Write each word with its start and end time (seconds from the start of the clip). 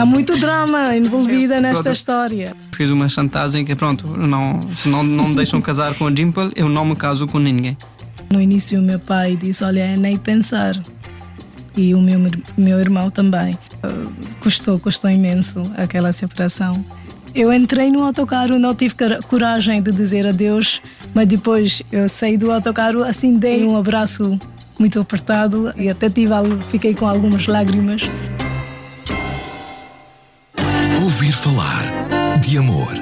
há 0.00 0.06
muito 0.06 0.36
drama 0.38 0.96
envolvido 0.96 1.54
nesta 1.60 1.82
Pronto. 1.82 1.94
história. 1.94 2.56
Fiz 2.74 2.90
uma 2.90 3.08
chantagem 3.08 3.64
que 3.64 3.74
pronto, 3.74 4.06
não, 4.06 4.58
se 4.76 4.88
não, 4.88 5.02
não 5.02 5.28
me 5.28 5.34
deixam 5.36 5.60
casar 5.60 5.94
com 5.94 6.06
a 6.06 6.10
Dimple, 6.10 6.50
eu 6.56 6.68
não 6.68 6.84
me 6.84 6.96
caso 6.96 7.26
com 7.26 7.38
ninguém. 7.38 7.76
No 8.30 8.40
início, 8.40 8.78
o 8.78 8.82
meu 8.82 8.98
pai 8.98 9.36
disse: 9.36 9.62
Olha, 9.64 9.80
é 9.80 9.96
nem 9.96 10.16
pensar. 10.16 10.80
E 11.76 11.94
o 11.94 12.00
meu, 12.00 12.20
meu 12.56 12.80
irmão 12.80 13.10
também. 13.10 13.54
Uh, 13.84 14.10
Custou, 14.40 14.78
custou 14.78 15.10
imenso 15.10 15.62
aquela 15.76 16.12
separação. 16.12 16.84
Eu 17.34 17.52
entrei 17.52 17.90
no 17.90 18.02
autocarro, 18.02 18.58
não 18.58 18.74
tive 18.74 18.94
cor- 18.94 19.22
coragem 19.28 19.80
de 19.82 19.92
dizer 19.92 20.26
adeus, 20.26 20.80
mas 21.14 21.26
depois 21.28 21.82
eu 21.92 22.08
saí 22.08 22.36
do 22.36 22.50
autocarro, 22.50 23.04
assim 23.04 23.36
dei 23.36 23.64
um 23.64 23.76
abraço 23.76 24.38
muito 24.78 24.98
apertado 24.98 25.72
e 25.76 25.88
até 25.88 26.08
tive, 26.10 26.32
algo- 26.32 26.58
fiquei 26.70 26.94
com 26.94 27.06
algumas 27.06 27.46
lágrimas. 27.46 28.02
Ouvir 31.30 31.42
falar 31.42 32.40
de 32.40 32.58
amor. 32.58 32.92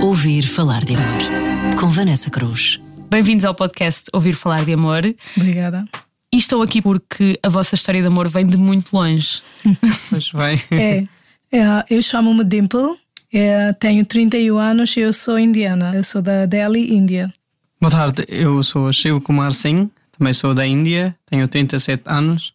Ouvir 0.00 0.46
falar 0.46 0.82
de 0.86 0.94
amor. 0.94 1.76
Com 1.78 1.86
Vanessa 1.90 2.30
Cruz. 2.30 2.80
Bem-vindos 3.10 3.44
ao 3.44 3.54
podcast 3.54 4.08
Ouvir 4.14 4.32
Falar 4.32 4.64
de 4.64 4.72
Amor. 4.72 5.02
Obrigada. 5.36 5.84
E 6.32 6.38
estou 6.38 6.62
aqui 6.62 6.80
porque 6.80 7.38
a 7.42 7.50
vossa 7.50 7.74
história 7.74 8.00
de 8.00 8.06
amor 8.06 8.26
vem 8.26 8.46
de 8.46 8.56
muito 8.56 8.90
longe. 8.94 9.42
Mas 10.10 10.30
vai. 10.30 10.58
É, 10.70 11.04
é, 11.52 11.84
eu 11.90 12.00
chamo-me 12.00 12.42
Dimple, 12.42 12.96
é, 13.30 13.74
tenho 13.74 14.02
31 14.02 14.56
anos 14.56 14.96
e 14.96 15.00
eu 15.00 15.12
sou 15.12 15.38
indiana. 15.38 15.92
Eu 15.94 16.02
sou 16.02 16.22
da 16.22 16.46
Delhi, 16.46 16.94
Índia. 16.94 17.30
Boa 17.78 17.90
tarde, 17.90 18.24
eu 18.28 18.62
sou 18.62 18.90
Shiv 18.94 19.20
Kumar 19.20 19.52
Singh, 19.52 19.90
também 20.16 20.32
sou 20.32 20.54
da 20.54 20.66
Índia, 20.66 21.14
tenho 21.28 21.46
37 21.46 22.02
anos. 22.06 22.54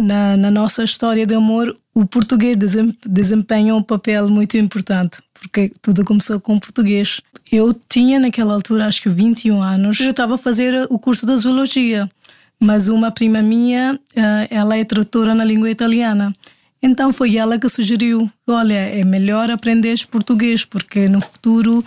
Na, 0.00 0.36
na 0.36 0.50
nossa 0.50 0.82
história 0.82 1.26
de 1.26 1.34
amor, 1.34 1.76
o 1.94 2.06
português 2.06 2.56
desem- 2.56 2.96
desempenha 3.06 3.74
um 3.74 3.82
papel 3.82 4.28
muito 4.28 4.56
importante, 4.56 5.18
porque 5.34 5.70
tudo 5.82 6.04
começou 6.04 6.40
com 6.40 6.58
português. 6.58 7.20
Eu 7.50 7.74
tinha 7.88 8.18
naquela 8.18 8.54
altura, 8.54 8.86
acho 8.86 9.02
que 9.02 9.08
21 9.10 9.62
anos, 9.62 10.00
eu 10.00 10.10
estava 10.10 10.34
a 10.36 10.38
fazer 10.38 10.86
o 10.90 10.98
curso 10.98 11.26
de 11.26 11.36
zoologia, 11.36 12.10
mas 12.58 12.88
uma 12.88 13.10
prima 13.10 13.42
minha, 13.42 13.98
eh, 14.16 14.48
ela 14.50 14.76
é 14.76 14.84
tradutora 14.84 15.34
na 15.34 15.44
língua 15.44 15.70
italiana. 15.70 16.32
Então 16.82 17.12
foi 17.12 17.36
ela 17.36 17.58
que 17.60 17.68
sugeriu: 17.68 18.28
olha, 18.48 18.74
é 18.74 19.04
melhor 19.04 19.48
aprenderes 19.50 20.04
português, 20.04 20.64
porque 20.64 21.06
no 21.08 21.20
futuro 21.20 21.84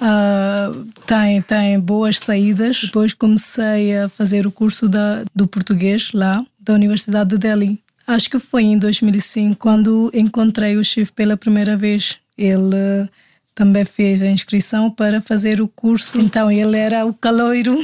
ah, 0.00 0.70
tem, 1.04 1.42
tem 1.42 1.80
boas 1.80 2.18
saídas. 2.18 2.82
Depois 2.84 3.12
comecei 3.12 3.96
a 3.96 4.08
fazer 4.08 4.46
o 4.46 4.52
curso 4.52 4.88
da, 4.88 5.24
do 5.34 5.48
português 5.48 6.10
lá, 6.14 6.44
da 6.66 6.74
Universidade 6.74 7.30
de 7.30 7.38
Delhi. 7.38 7.80
Acho 8.06 8.30
que 8.30 8.38
foi 8.38 8.64
em 8.64 8.78
2005 8.78 9.56
quando 9.56 10.10
encontrei 10.12 10.76
o 10.76 10.84
Chief 10.84 11.10
pela 11.10 11.36
primeira 11.36 11.76
vez. 11.76 12.18
Ele 12.36 13.08
também 13.54 13.86
fez 13.86 14.20
a 14.20 14.26
inscrição 14.26 14.90
para 14.90 15.20
fazer 15.20 15.62
o 15.62 15.66
curso. 15.66 16.18
Então 16.18 16.52
ele 16.52 16.76
era 16.76 17.06
o 17.06 17.14
caloiro. 17.14 17.76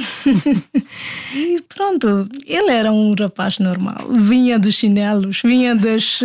e 1.35 1.61
pronto, 1.69 2.29
ele 2.47 2.71
era 2.71 2.93
um 2.93 3.15
rapaz 3.19 3.59
normal. 3.59 4.07
Vinha 4.11 4.59
dos 4.59 4.75
chinelos, 4.75 5.41
vinha 5.43 5.75
das 5.75 6.21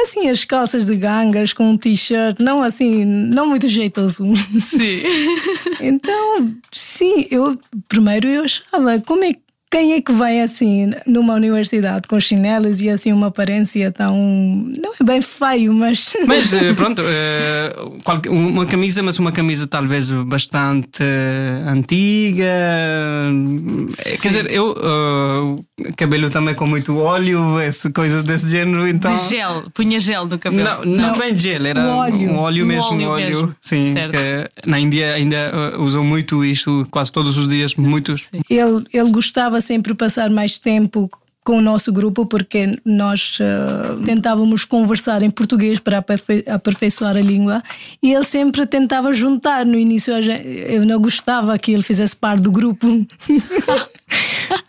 assim 0.00 0.30
as 0.30 0.44
calças 0.44 0.86
de 0.86 0.96
gangas 0.96 1.52
com 1.52 1.70
um 1.70 1.76
t-shirt, 1.76 2.38
não 2.40 2.62
assim, 2.62 3.04
não 3.04 3.46
muito 3.46 3.68
jeitoso. 3.68 4.24
Sim. 4.70 5.02
Então, 5.82 6.54
sim, 6.70 7.26
eu 7.30 7.58
primeiro 7.88 8.28
eu 8.28 8.44
achava 8.44 9.00
como 9.00 9.24
é 9.24 9.34
quem 9.70 9.92
é 9.92 10.02
que 10.02 10.12
vai 10.12 10.40
assim 10.40 10.90
numa 11.06 11.34
universidade 11.34 12.08
com 12.08 12.18
chinelos 12.18 12.80
e 12.80 12.90
assim 12.90 13.12
uma 13.12 13.28
aparência 13.28 13.92
tão 13.92 14.16
não 14.16 14.92
é 15.00 15.04
bem 15.04 15.20
feio, 15.20 15.72
mas 15.72 16.16
Mas 16.26 16.52
eh, 16.52 16.74
pronto, 16.74 17.02
eh, 17.04 17.72
uma 18.28 18.66
camisa, 18.66 19.02
mas 19.02 19.18
uma 19.18 19.30
camisa 19.30 19.66
talvez 19.68 20.10
bastante 20.10 21.02
eh, 21.02 21.62
antiga. 21.66 22.44
Eh, 24.04 24.16
Quer 24.20 24.28
dizer, 24.28 24.50
eu 24.50 25.64
cabelo 25.96 26.30
também 26.30 26.54
com 26.54 26.66
muito 26.66 26.96
óleo, 26.98 27.60
esse, 27.60 27.90
coisas 27.90 28.22
desse 28.22 28.48
género, 28.50 28.86
então. 28.88 29.14
De 29.14 29.28
gel, 29.28 29.64
punha 29.74 29.98
gel 30.00 30.26
no 30.26 30.38
cabelo. 30.38 30.62
Não, 30.64 30.84
não, 30.84 31.18
bem 31.18 31.36
gel, 31.38 31.66
era 31.66 31.80
Um 31.80 31.96
óleo. 31.96 32.30
um 32.30 32.36
óleo 32.38 32.66
mesmo, 32.66 32.92
um 32.92 32.94
óleo 32.94 33.08
óleo. 33.10 33.26
mesmo, 33.36 33.56
Sim, 33.60 33.94
na 34.66 34.78
Índia 34.80 35.14
ainda 35.14 35.36
eh, 35.36 35.76
usam 35.78 36.04
muito 36.04 36.44
isto, 36.44 36.86
quase 36.90 37.10
todos 37.12 37.36
os 37.36 37.48
dias, 37.48 37.74
muitos. 37.76 38.24
ele, 38.48 38.84
ele 38.92 39.10
gostava 39.10 39.60
sempre 39.60 39.92
de 39.92 39.98
passar 39.98 40.30
mais 40.30 40.58
tempo 40.58 41.10
com 41.42 41.56
o 41.56 41.60
nosso 41.62 41.90
grupo 41.90 42.26
porque 42.26 42.78
nós 42.84 43.38
eh, 43.40 44.04
tentávamos 44.04 44.66
conversar 44.66 45.22
em 45.22 45.30
português 45.30 45.80
para 45.80 45.96
aperfei- 45.98 46.44
aperfeiçoar 46.46 47.16
a 47.16 47.20
língua 47.20 47.62
e 48.02 48.12
ele 48.12 48.24
sempre 48.26 48.66
tentava 48.66 49.10
juntar 49.14 49.64
no 49.64 49.78
início 49.78 50.12
eu 50.14 50.84
não 50.84 51.00
gostava 51.00 51.58
que 51.58 51.72
ele 51.72 51.82
fizesse 51.82 52.14
parte 52.14 52.42
do 52.42 52.52
grupo 52.52 52.86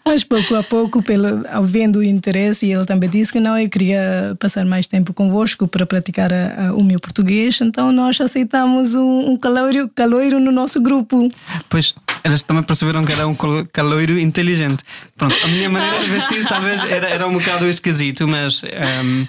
mas 0.06 0.24
pouco 0.24 0.56
a 0.56 0.64
pouco 0.64 1.02
pelo 1.02 1.44
vendo 1.64 2.00
o 2.00 2.04
interesse 2.04 2.66
e 2.66 2.74
ele 2.74 2.86
também 2.86 3.10
disse 3.10 3.32
que 3.32 3.40
não 3.40 3.58
eu 3.58 3.70
queria 3.70 4.36
passar 4.40 4.66
mais 4.66 4.88
tempo 4.88 5.14
convosco 5.14 5.68
para 5.68 5.86
praticar 5.86 6.32
a- 6.34 6.68
a- 6.70 6.74
o 6.74 6.84
meu 6.84 7.00
português 7.00 7.60
então 7.62 7.92
nós 7.92 8.20
aceitamos 8.22 8.96
um, 8.96 9.32
um 9.32 9.38
caloiro, 9.38 9.90
caloiro 9.96 10.40
no 10.40 10.52
nosso 10.52 10.82
grupo 10.82 11.30
Pois 11.70 11.94
eles 12.24 12.44
também 12.44 12.64
perceberam 12.64 13.04
que 13.04 13.12
era 13.14 13.28
um 13.28 13.36
caloiro 13.74 14.20
inteligente. 14.20 14.84
Pronto, 15.18 15.36
a 15.44 15.48
minha 15.48 15.70
maneira 15.70 16.00
de 16.04 16.10
vestir 16.12 16.46
talvez 16.48 16.80
era, 16.92 17.08
era 17.10 17.28
um 17.28 17.34
bocado 17.34 17.66
esquisito, 17.68 18.28
mas. 18.28 18.62
ehm, 18.64 19.26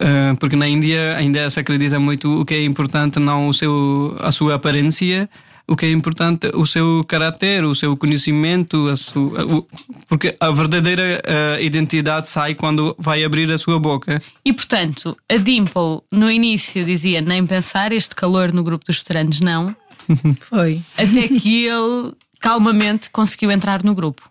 eh, 0.00 0.34
porque 0.40 0.56
na 0.56 0.66
Índia 0.66 1.16
ainda 1.16 1.48
se 1.48 1.60
acredita 1.60 2.00
muito 2.00 2.40
o 2.40 2.44
que 2.44 2.54
é 2.54 2.64
importante, 2.64 3.20
não 3.20 3.48
o 3.48 3.54
seu, 3.54 4.16
a 4.20 4.32
sua 4.32 4.54
aparência, 4.56 5.28
o 5.66 5.76
que 5.76 5.86
é 5.86 5.90
importante 5.90 6.50
o 6.54 6.66
seu 6.66 7.02
caráter, 7.08 7.64
o 7.64 7.74
seu 7.74 7.96
conhecimento, 7.96 8.88
a 8.88 8.96
sua, 8.96 9.44
o- 9.46 9.66
porque 10.08 10.36
a 10.38 10.50
verdadeira 10.50 11.22
eh, 11.24 11.58
identidade 11.62 12.28
sai 12.28 12.54
quando 12.54 12.94
vai 12.98 13.24
abrir 13.24 13.50
a 13.50 13.56
sua 13.58 13.78
boca. 13.78 14.22
E 14.44 14.52
portanto, 14.52 15.16
a 15.28 15.36
Dimple 15.36 16.00
no 16.12 16.30
início 16.30 16.84
dizia 16.84 17.20
nem 17.20 17.46
pensar, 17.46 17.92
este 17.92 18.14
calor 18.14 18.52
no 18.52 18.62
grupo 18.62 18.84
dos 18.86 18.98
veteranos 18.98 19.40
não, 19.40 19.74
foi 20.42 20.82
até 20.98 21.28
que 21.28 21.64
ele 21.66 22.12
calmamente 22.40 23.08
conseguiu 23.10 23.50
entrar 23.50 23.82
no 23.82 23.94
grupo. 23.94 24.22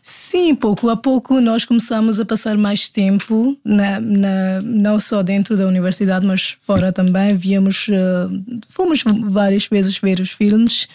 Sim, 0.00 0.54
pouco 0.54 0.88
a 0.88 0.96
pouco 0.96 1.40
nós 1.40 1.64
começamos 1.64 2.18
a 2.20 2.24
passar 2.24 2.56
mais 2.56 2.88
tempo, 2.88 3.56
na, 3.64 4.00
na- 4.00 4.60
não 4.62 4.98
só 4.98 5.22
dentro 5.22 5.56
da 5.56 5.66
universidade, 5.66 6.26
mas 6.26 6.56
fora 6.60 6.92
também. 6.92 7.36
Víamos, 7.36 7.86
eh, 7.90 8.28
fomos 8.68 9.02
várias 9.24 9.66
vezes 9.66 9.98
ver 9.98 10.20
os 10.20 10.30
filmes. 10.30 10.88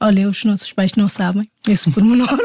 Olha, 0.00 0.28
os 0.28 0.44
nossos 0.44 0.72
pais 0.72 0.92
não 0.96 1.08
sabem 1.08 1.48
esse 1.68 1.90
pormenor. 1.90 2.28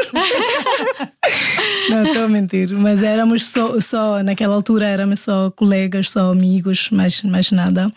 não, 1.89 2.05
estou 2.05 2.23
a 2.23 2.27
mentir. 2.27 2.71
Mas 2.73 3.03
éramos 3.03 3.45
só, 3.45 3.79
só, 3.79 4.23
naquela 4.23 4.55
altura 4.55 4.87
éramos 4.87 5.19
só 5.21 5.51
colegas, 5.51 6.09
só 6.09 6.31
amigos, 6.31 6.89
mais, 6.89 7.21
mais 7.23 7.51
nada. 7.51 7.91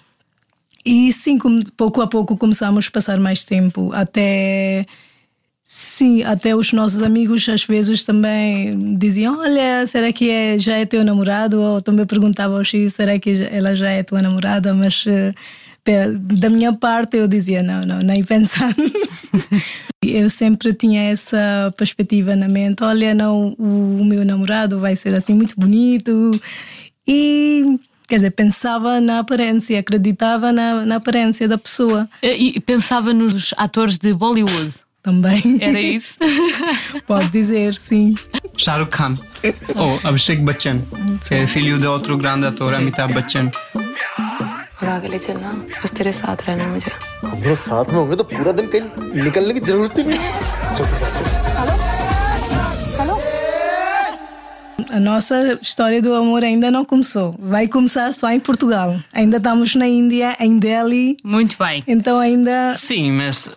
E 0.85 1.13
sim, 1.13 1.39
pouco 1.77 2.01
a 2.01 2.07
pouco 2.07 2.37
começamos 2.37 2.89
a 2.89 2.91
passar 2.91 3.19
mais 3.21 3.45
tempo, 3.45 3.91
até. 3.95 4.85
Sim, 5.75 6.23
até 6.23 6.55
os 6.55 6.71
nossos 6.71 7.01
amigos 7.01 7.49
às 7.49 7.65
vezes 7.65 8.05
também 8.05 8.95
diziam: 8.99 9.39
Olha, 9.39 9.87
será 9.87 10.13
que 10.13 10.29
é, 10.29 10.59
já 10.59 10.77
é 10.77 10.85
teu 10.85 11.03
namorado? 11.03 11.59
Ou 11.59 11.81
também 11.81 12.05
perguntavam 12.05 12.59
ao 12.59 12.63
Chico: 12.65 12.91
Será 12.91 13.19
que 13.19 13.31
ela 13.51 13.75
já 13.75 13.91
é 13.91 14.03
tua 14.03 14.21
namorada? 14.21 14.75
Mas 14.75 15.07
eh, 15.07 15.33
da 16.37 16.51
minha 16.51 16.75
parte 16.75 17.17
eu 17.17 17.27
dizia: 17.27 17.63
Não, 17.63 17.87
não, 17.87 18.01
nem 18.01 18.21
pensar. 18.23 18.75
eu 20.05 20.29
sempre 20.29 20.75
tinha 20.75 21.05
essa 21.05 21.73
perspectiva 21.75 22.37
na 22.37 22.49
mente: 22.49 22.85
Olha, 22.85 23.15
não, 23.15 23.55
o 23.59 24.05
meu 24.05 24.27
namorado 24.27 24.79
vai 24.79 24.95
ser 24.95 25.15
assim 25.15 25.33
muito 25.33 25.59
bonito. 25.59 26.39
E. 27.09 27.79
Quer 28.07 28.17
dizer, 28.17 28.33
pensava 28.33 29.01
na 29.01 29.21
aparência, 29.21 29.79
acreditava 29.79 30.53
na, 30.53 30.85
na 30.85 30.97
aparência 30.97 31.49
da 31.49 31.57
pessoa 31.57 32.07
E 32.23 32.57
e 32.57 32.61
pensava 32.61 33.15
nos 33.15 33.55
atores 33.57 33.97
de 33.97 34.13
Bollywood 34.13 34.75
também. 35.04 35.58
Era 35.62 35.80
isso? 35.82 36.16
Pode 37.08 37.30
dizer, 37.30 37.74
sim. 37.76 38.16
Shah 38.58 38.78
Rukh 38.78 38.90
Khan 38.90 39.18
ou 39.76 40.00
Abhishek 40.04 40.42
Bachchan, 40.42 40.82
que 41.28 41.36
é 41.36 41.48
filho 41.48 41.78
de 41.80 41.88
outro 41.88 42.18
grande 42.18 42.48
ator, 42.48 42.74
Amitabh 42.74 43.14
Bachchan. 43.14 43.52
खुदा 44.78 45.00
के 45.00 45.08
लिए 45.08 45.20
चलना 45.20 45.52
बस 45.84 45.92
तेरे 45.98 46.12
साथ 46.14 46.38
रहना 46.48 46.64
है 46.64 46.70
मुझे 46.70 46.92
हम 47.26 47.38
मेरे 47.42 47.56
साथ 47.56 47.86
में 47.94 47.98
होंगे 48.00 48.16
तो 48.16 48.24
पूरा 48.30 48.52
दिन 48.60 48.68
कहीं 48.74 49.24
निकलने 49.24 49.54
की 49.54 49.60
जरूरत 49.70 49.98
ही 49.98 50.04
नहीं 50.04 50.20
है। 50.20 50.78
चुप 50.78 50.88
बैठो। 51.02 51.26
A 54.98 55.00
nossa 55.00 55.60
história 55.62 56.02
do 56.02 56.14
amor 56.14 56.44
ainda 56.44 56.70
não 56.72 56.86
começou. 56.86 57.36
Vai 57.40 57.68
começar 57.68 58.12
só 58.14 58.30
em 58.32 58.40
Portugal. 58.40 59.00
Ainda 59.14 59.38
estamos 59.38 59.76
na 59.76 59.88
Índia, 59.88 60.36
em 60.40 60.58
Delhi. 60.60 61.18
Muito 61.24 61.58
bem. 61.60 61.84
Então 61.88 62.20
ainda. 62.20 62.76
Sim, 62.78 63.12
mas. 63.12 63.50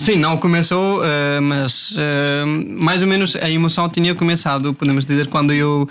Sim, 0.00 0.16
não 0.16 0.38
começou, 0.38 1.04
eh, 1.04 1.40
mas 1.40 1.94
eh, 1.96 2.44
mais 2.46 3.02
ou 3.02 3.06
menos 3.06 3.36
a 3.36 3.50
emoção 3.50 3.86
tinha 3.86 4.14
começado, 4.14 4.72
podemos 4.72 5.04
dizer, 5.04 5.26
quando 5.26 5.52
eu 5.52 5.86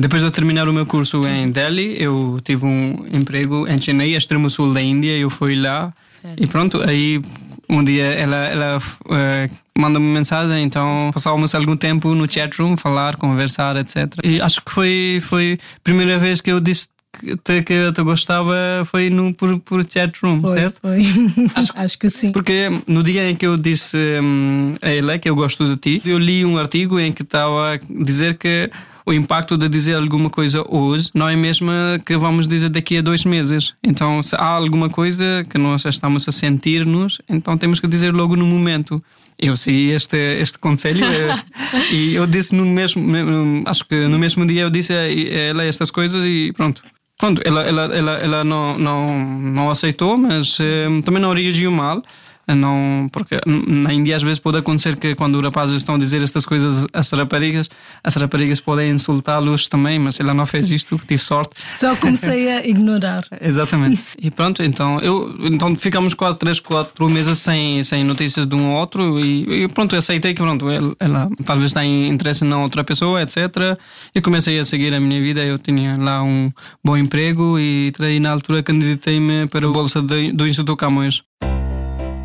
Depois 0.00 0.24
de 0.24 0.30
terminar 0.32 0.68
o 0.68 0.72
meu 0.72 0.84
curso 0.84 1.24
em 1.24 1.50
Delhi, 1.50 1.94
eu 2.02 2.40
tive 2.42 2.64
um 2.66 3.06
emprego 3.12 3.68
em 3.68 3.80
Chennai, 3.80 4.16
extremo 4.16 4.50
sul 4.50 4.72
da 4.72 4.80
Índia. 4.80 5.16
Eu 5.16 5.30
fui 5.30 5.54
lá 5.54 5.92
e 6.36 6.46
pronto. 6.46 6.82
Aí 6.82 7.20
um 7.68 7.84
dia 7.84 8.06
ela, 8.06 8.36
ela 8.36 8.78
uh, 8.78 9.54
manda-me 9.78 10.06
mensagem, 10.06 10.64
então 10.64 11.10
passávamos 11.12 11.54
algum 11.54 11.76
tempo 11.76 12.14
no 12.14 12.30
chat 12.30 12.60
room, 12.60 12.76
falar, 12.76 13.16
conversar, 13.16 13.76
etc. 13.76 14.06
E 14.22 14.40
acho 14.40 14.60
que 14.62 14.72
foi 14.72 15.20
foi 15.22 15.58
a 15.76 15.80
primeira 15.82 16.18
vez 16.18 16.40
que 16.40 16.50
eu 16.50 16.60
disse 16.60 16.88
que, 17.14 17.62
que 17.62 17.72
eu 17.72 18.04
gostava 18.04 18.54
foi 18.84 19.10
no, 19.10 19.32
por, 19.34 19.58
por 19.60 19.84
chat 19.88 20.12
room, 20.22 20.40
Foi, 20.40 20.50
certo? 20.58 20.80
foi. 20.80 21.02
Acho- 21.54 21.72
Acho, 21.76 21.98
que 21.98 22.10
sim. 22.10 22.32
Porque 22.32 22.68
no 22.86 23.02
dia 23.02 23.28
em 23.30 23.34
que 23.34 23.46
eu 23.46 23.56
disse 23.56 23.96
hum, 24.22 24.74
a 24.82 24.88
ela 24.90 25.18
que 25.18 25.28
eu 25.28 25.34
gosto 25.34 25.66
de 25.68 25.76
ti, 25.76 26.02
eu 26.04 26.18
li 26.18 26.44
um 26.44 26.58
artigo 26.58 26.98
em 26.98 27.12
que 27.12 27.22
estava 27.22 27.74
a 27.74 27.78
dizer 28.02 28.36
que 28.38 28.70
o 29.06 29.12
impacto 29.12 29.58
de 29.58 29.68
dizer 29.68 29.96
alguma 29.96 30.30
coisa 30.30 30.64
hoje 30.66 31.10
não 31.14 31.28
é 31.28 31.36
mesmo 31.36 31.70
que 32.06 32.16
vamos 32.16 32.48
dizer 32.48 32.70
daqui 32.70 32.96
a 32.98 33.02
dois 33.02 33.24
meses. 33.26 33.74
Então, 33.82 34.22
se 34.22 34.34
há 34.34 34.44
alguma 34.46 34.88
coisa 34.88 35.44
que 35.50 35.58
nós 35.58 35.82
já 35.82 35.90
estamos 35.90 36.26
a 36.26 36.32
sentir-nos, 36.32 37.20
então 37.28 37.56
temos 37.58 37.80
que 37.80 37.86
dizer 37.86 38.12
logo 38.14 38.34
no 38.34 38.46
momento. 38.46 39.02
Eu 39.38 39.56
segui 39.56 39.90
este, 39.90 40.16
este 40.16 40.58
conselho 40.60 41.04
eh, 41.04 41.36
e 41.92 42.14
eu 42.14 42.24
disse 42.26 42.54
no 42.54 42.64
mesmo, 42.64 43.02
me- 43.02 43.62
acho 43.66 43.84
que 43.84 44.06
no 44.06 44.16
mesmo 44.18 44.46
dia 44.46 44.62
eu 44.62 44.70
disse 44.70 44.92
a 44.92 45.02
ela 45.50 45.64
estas 45.64 45.90
coisas 45.90 46.24
e 46.24 46.52
pronto. 46.56 46.82
Pronto, 47.24 47.40
ela, 47.42 47.62
ela, 47.62 47.84
ela, 47.84 48.12
ela 48.18 48.44
não, 48.44 48.76
não, 48.76 49.18
não 49.18 49.70
aceitou, 49.70 50.14
mas 50.18 50.58
eh, 50.60 50.88
também 51.02 51.22
não 51.22 51.32
reagiu 51.32 51.72
mal. 51.72 52.02
Não, 52.46 53.08
porque 53.10 53.40
na 53.46 53.92
Índia 53.92 54.16
às 54.16 54.22
vezes 54.22 54.38
pode 54.38 54.58
acontecer 54.58 54.98
que 54.98 55.14
quando 55.14 55.36
os 55.36 55.42
rapazes 55.42 55.76
estão 55.76 55.94
a 55.94 55.98
dizer 55.98 56.22
estas 56.22 56.44
coisas 56.44 56.86
às 56.92 57.10
raparigas, 57.10 57.70
as 58.02 58.14
raparigas 58.14 58.60
podem 58.60 58.90
insultá-los 58.90 59.68
também, 59.68 59.98
mas 59.98 60.20
ela 60.20 60.34
não 60.34 60.44
fez 60.44 60.70
isto, 60.70 60.98
tive 61.06 61.22
sorte. 61.22 61.54
Só 61.72 61.96
comecei 61.96 62.50
a 62.50 62.64
ignorar. 62.66 63.24
Exatamente. 63.40 64.02
E 64.20 64.30
pronto, 64.30 64.62
então, 64.62 64.98
eu, 65.00 65.34
então 65.40 65.74
ficamos 65.76 66.12
quase 66.14 66.38
3, 66.38 66.60
4 66.60 67.08
meses 67.08 67.38
sem, 67.38 67.82
sem 67.82 68.04
notícias 68.04 68.46
de 68.46 68.54
um 68.54 68.72
ou 68.72 68.78
outro 68.78 69.20
e, 69.20 69.64
e 69.64 69.68
pronto, 69.68 69.96
aceitei 69.96 70.34
que 70.34 70.42
pronto, 70.42 70.68
ela, 70.68 70.94
ela 71.00 71.30
talvez 71.44 71.72
tenha 71.72 72.08
interesse 72.08 72.44
na 72.44 72.58
outra 72.58 72.84
pessoa, 72.84 73.22
etc. 73.22 73.78
E 74.14 74.20
comecei 74.20 74.58
a 74.58 74.64
seguir 74.64 74.92
a 74.92 75.00
minha 75.00 75.20
vida. 75.20 75.42
Eu 75.44 75.58
tinha 75.58 75.96
lá 75.96 76.22
um 76.22 76.50
bom 76.84 76.96
emprego 76.96 77.58
e 77.58 77.92
na 78.20 78.30
altura 78.30 78.62
candidatei-me 78.62 79.46
para 79.46 79.66
a 79.66 79.70
bolsa 79.70 80.02
do 80.02 80.46
Instituto 80.46 80.76
Camões. 80.76 81.22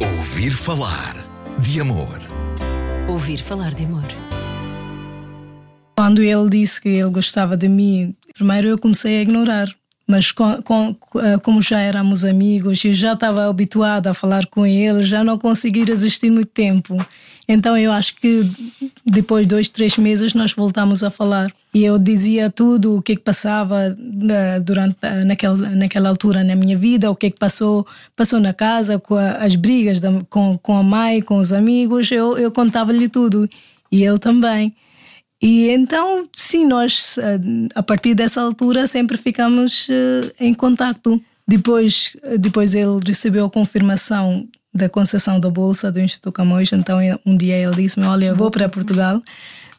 Ouvir 0.02 0.52
falar 0.52 1.16
de 1.60 1.82
amor. 1.82 2.20
Ouvir 3.10 3.42
falar 3.42 3.74
de 3.74 3.84
amor. 3.84 4.06
Quando 5.98 6.24
ele 6.24 6.50
disse 6.50 6.80
que 6.80 6.88
ele 6.88 7.10
gostava 7.10 7.58
de 7.58 7.68
mim, 7.68 8.16
primeiro 8.34 8.70
eu 8.70 8.78
comecei 8.78 9.18
a 9.18 9.22
ignorar. 9.22 9.68
Mas 10.08 10.32
com, 10.32 10.62
com, 10.64 10.96
eh, 11.18 11.38
como 11.40 11.62
já 11.62 11.82
éramos 11.82 12.24
amigos 12.24 12.84
e 12.86 12.94
já 12.94 13.14
estava 13.14 13.48
habituada 13.48 14.12
a 14.12 14.14
falar 14.14 14.46
com 14.48 14.66
ele, 14.66 15.04
já 15.04 15.24
não 15.24 15.38
consegui 15.38 15.84
resistir 15.84 16.32
muito 16.32 16.50
tempo. 16.50 16.98
Então 17.52 17.76
eu 17.76 17.92
acho 17.92 18.14
que 18.18 18.48
depois 19.04 19.48
de 19.48 19.50
dois, 19.50 19.68
três 19.68 19.98
meses 19.98 20.36
nós 20.36 20.54
voltamos 20.54 21.04
a 21.04 21.10
falar. 21.10 21.52
E 21.74 21.84
eu 21.84 21.98
dizia 21.98 22.48
tudo, 22.52 22.98
o 22.98 23.02
que 23.02 23.14
é 23.14 23.16
que 23.16 23.24
passava 23.24 23.98
eh, 24.30 24.60
durante 24.60 24.98
eh, 25.02 25.24
naquela, 25.26 25.58
naquela 25.72 26.10
altura 26.10 26.44
na 26.44 26.56
minha 26.56 26.78
vida, 26.78 27.10
o 27.10 27.16
que 27.16 27.26
é 27.26 27.30
que 27.32 27.40
passou, 27.40 27.88
passou 28.16 28.40
na 28.40 28.54
casa, 28.54 29.00
com 29.00 29.16
a- 29.16 29.32
as 29.38 29.56
brigas 29.56 30.00
da- 30.00 30.22
com, 30.30 30.60
com 30.60 30.78
a 30.78 30.84
mãe, 30.84 31.22
com 31.24 31.38
os 31.40 31.52
amigos, 31.52 32.12
eu, 32.12 32.38
eu 32.38 32.52
contava-lhe 32.52 33.10
tudo. 33.10 33.50
E 33.92 34.04
ele 34.04 34.20
também. 34.20 34.76
E 35.42 35.70
então, 35.70 36.28
sim, 36.36 36.68
nós 36.68 37.18
eh, 37.18 37.40
a 37.74 37.82
partir 37.82 38.14
dessa 38.14 38.42
altura 38.42 38.86
sempre 38.86 39.18
ficamos 39.18 39.88
em 40.40 40.54
contacto. 40.54 41.20
Depois, 41.48 42.16
depois 42.40 42.76
ele 42.76 43.00
recebeu 43.04 43.46
a 43.46 43.50
confirmação 43.50 44.48
da 44.74 44.88
concessão 44.90 45.40
da 45.40 45.50
bolsa 45.50 45.92
do 45.92 46.00
Instituto 46.00 46.32
Camões. 46.34 46.72
Então, 46.72 47.02
ele- 47.02 47.20
um 47.26 47.36
dia 47.36 47.56
ele 47.56 47.76
disse-me: 47.76 48.06
Olha, 48.06 48.26
eu 48.26 48.36
vou 48.36 48.52
para 48.52 48.70
Portugal. 48.70 49.22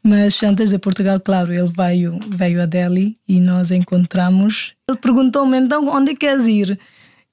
Mas 0.02 0.42
antes 0.42 0.70
de 0.70 0.78
Portugal, 0.78 1.20
claro, 1.20 1.52
ele 1.52 1.69
veio, 1.69 2.19
veio 2.28 2.62
a 2.62 2.66
Delhi 2.66 3.14
e 3.28 3.38
nós 3.38 3.70
encontramos. 3.70 4.72
Ele 4.88 4.98
perguntou-me: 4.98 5.58
Então, 5.58 5.87
onde 5.88 6.14
queres 6.16 6.46
ir? 6.46 6.78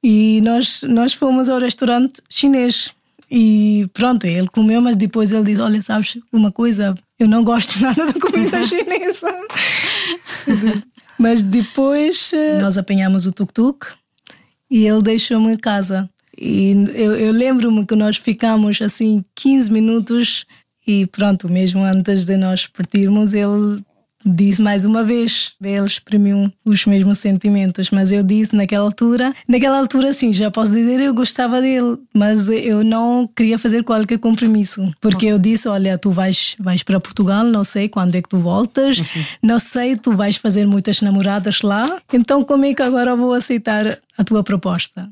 E 0.04 0.42
nós, 0.42 0.82
nós 0.84 1.14
fomos 1.14 1.50
ao 1.50 1.60
restaurante 1.60 2.22
chinês. 2.30 2.94
E 3.32 3.90
pronto, 3.94 4.26
ele 4.26 4.48
comeu, 4.48 4.82
mas 4.82 4.96
depois 4.96 5.32
ele 5.32 5.46
disse: 5.46 5.62
Olha, 5.62 5.82
sabes 5.82 6.18
uma 6.32 6.52
coisa, 6.52 6.94
eu 7.20 7.28
não 7.28 7.44
gosto 7.44 7.80
nada 7.82 8.06
da 8.06 8.14
comida 8.20 8.64
chinesa. 8.68 9.34
mas 11.18 11.42
depois 11.44 12.32
eh, 12.34 12.62
nós 12.62 12.78
apanhamos 12.78 13.26
o 13.26 13.32
tuk-tuk 13.32 13.88
e 14.70 14.86
ele 14.86 15.02
deixou-me 15.02 15.52
em 15.54 15.58
casa. 15.58 16.10
E 16.40 16.72
eu, 16.94 17.16
eu 17.16 17.32
lembro-me 17.32 17.86
que 17.86 17.96
nós 17.96 18.18
ficamos 18.18 18.82
assim 18.82 19.24
15 19.36 19.72
minutos 19.72 20.46
e 20.86 21.06
pronto, 21.08 21.50
mesmo 21.50 21.84
antes 21.84 22.26
de 22.26 22.38
nós 22.38 22.68
partirmos, 22.68 23.34
ele 23.34 23.82
disse 24.26 24.62
mais 24.62 24.84
uma 24.84 25.04
vez, 25.04 25.54
ele 25.62 25.86
exprimiu 25.86 26.52
os 26.66 26.86
mesmos 26.86 27.20
sentimentos, 27.20 27.92
mas 27.92 28.12
eu 28.12 28.24
disse 28.24 28.56
naquela 28.56 28.84
altura, 28.84 29.34
naquela 29.48 29.78
altura 29.78 30.12
sim, 30.12 30.34
já 30.34 30.50
posso 30.50 30.72
dizer 30.72 31.00
eu 31.00 31.14
gostava 31.14 31.62
dele, 31.62 31.98
mas 32.14 32.50
eu 32.50 32.84
não 32.84 33.28
queria 33.28 33.58
fazer 33.58 33.84
qualquer 33.84 34.18
compromisso, 34.18 34.92
porque 35.00 35.28
eu 35.28 35.38
disse, 35.40 35.68
olha, 35.68 35.98
tu 35.98 36.12
vais 36.12 36.56
vais 36.60 36.84
para 36.84 37.00
Portugal, 37.00 37.44
não 37.46 37.64
sei 37.64 37.88
quando 37.88 38.16
é 38.16 38.22
que 38.22 38.30
tu 38.30 38.40
voltas, 38.40 39.02
não 39.42 39.60
sei, 39.60 39.96
tu 39.96 40.14
vais 40.14 40.38
fazer 40.38 40.66
muitas 40.66 41.02
namoradas 41.02 41.62
lá, 41.62 42.02
então 42.12 42.44
como 42.44 42.66
é 42.66 42.74
que 42.74 42.82
agora 42.82 43.16
vou 43.16 43.34
aceitar 43.34 44.00
a 44.18 44.24
tua 44.24 44.44
proposta? 44.44 45.10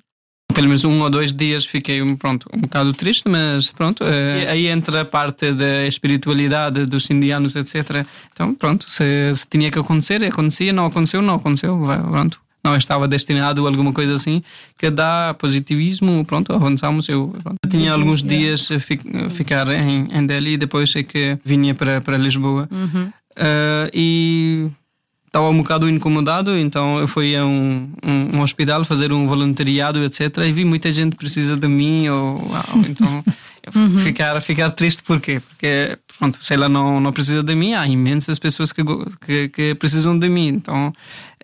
Pelo 0.55 0.67
menos 0.67 0.83
um 0.85 1.01
ou 1.01 1.09
dois 1.09 1.31
dias 1.33 1.65
fiquei 1.65 2.01
um, 2.01 2.15
pronto, 2.15 2.47
um 2.53 2.61
bocado 2.61 2.91
triste, 2.93 3.27
mas 3.29 3.71
pronto. 3.71 4.03
eh, 4.03 4.47
aí 4.49 4.67
entra 4.67 5.01
a 5.01 5.05
parte 5.05 5.51
da 5.51 5.85
espiritualidade 5.85 6.85
dos 6.85 7.09
indianos, 7.09 7.55
etc. 7.55 8.05
Então, 8.33 8.53
pronto, 8.55 8.85
se, 8.89 9.03
se 9.35 9.45
tinha 9.47 9.69
que 9.69 9.77
acontecer, 9.77 10.23
acontecia, 10.23 10.71
não 10.73 10.85
aconteceu, 10.85 11.21
não 11.21 11.35
aconteceu, 11.35 11.77
pronto. 12.09 12.39
Não 12.63 12.75
estava 12.75 13.07
destinado 13.07 13.63
a 13.63 13.69
alguma 13.69 13.93
coisa 13.93 14.15
assim 14.15 14.41
que 14.79 14.89
dá 14.89 15.35
positivismo, 15.37 16.25
pronto, 16.25 16.51
avançamos. 16.51 17.07
Eu, 17.07 17.35
pronto. 17.43 17.57
Tinha 17.69 17.93
alguns 17.93 18.23
dias 18.23 18.71
a 18.71 18.79
fi- 18.79 18.99
ficar 19.29 19.67
em, 19.67 20.07
em 20.11 20.25
Delhi 20.25 20.53
e 20.53 20.57
depois 20.57 20.95
é 20.95 21.03
que 21.03 21.37
vinha 21.45 21.75
para, 21.75 22.01
para 22.01 22.17
Lisboa. 22.17 22.67
Eh, 23.37 23.89
e 23.93 24.67
estava 25.35 25.49
um 25.49 25.57
bocado 25.57 25.89
incomodado, 25.89 26.57
então 26.57 26.97
eu 26.97 27.09
fui 27.09 27.35
a 27.35 27.45
um, 27.45 27.91
um, 28.01 28.37
um 28.37 28.41
hospital 28.41 28.85
fazer 28.85 29.11
um 29.11 29.27
voluntariado, 29.27 30.01
etc. 30.01 30.37
E 30.45 30.51
vi 30.53 30.63
muita 30.63 30.89
gente 30.93 31.17
precisa 31.17 31.57
de 31.57 31.67
mim, 31.67 32.07
ou, 32.07 32.41
ou 32.41 32.81
então 32.87 33.23
fui 33.69 34.01
ficar, 34.01 34.39
ficar 34.41 34.69
triste 34.69 35.03
porquê? 35.03 35.41
Porque, 35.41 35.97
pronto, 36.17 36.37
se 36.41 36.53
ela 36.53 36.69
não, 36.69 37.01
não 37.01 37.11
precisa 37.11 37.43
de 37.43 37.53
mim, 37.53 37.73
há 37.73 37.85
imensas 37.85 38.39
pessoas 38.39 38.71
que, 38.71 38.81
que, 39.25 39.49
que 39.49 39.75
precisam 39.75 40.17
de 40.17 40.29
mim. 40.29 40.47
Então 40.47 40.93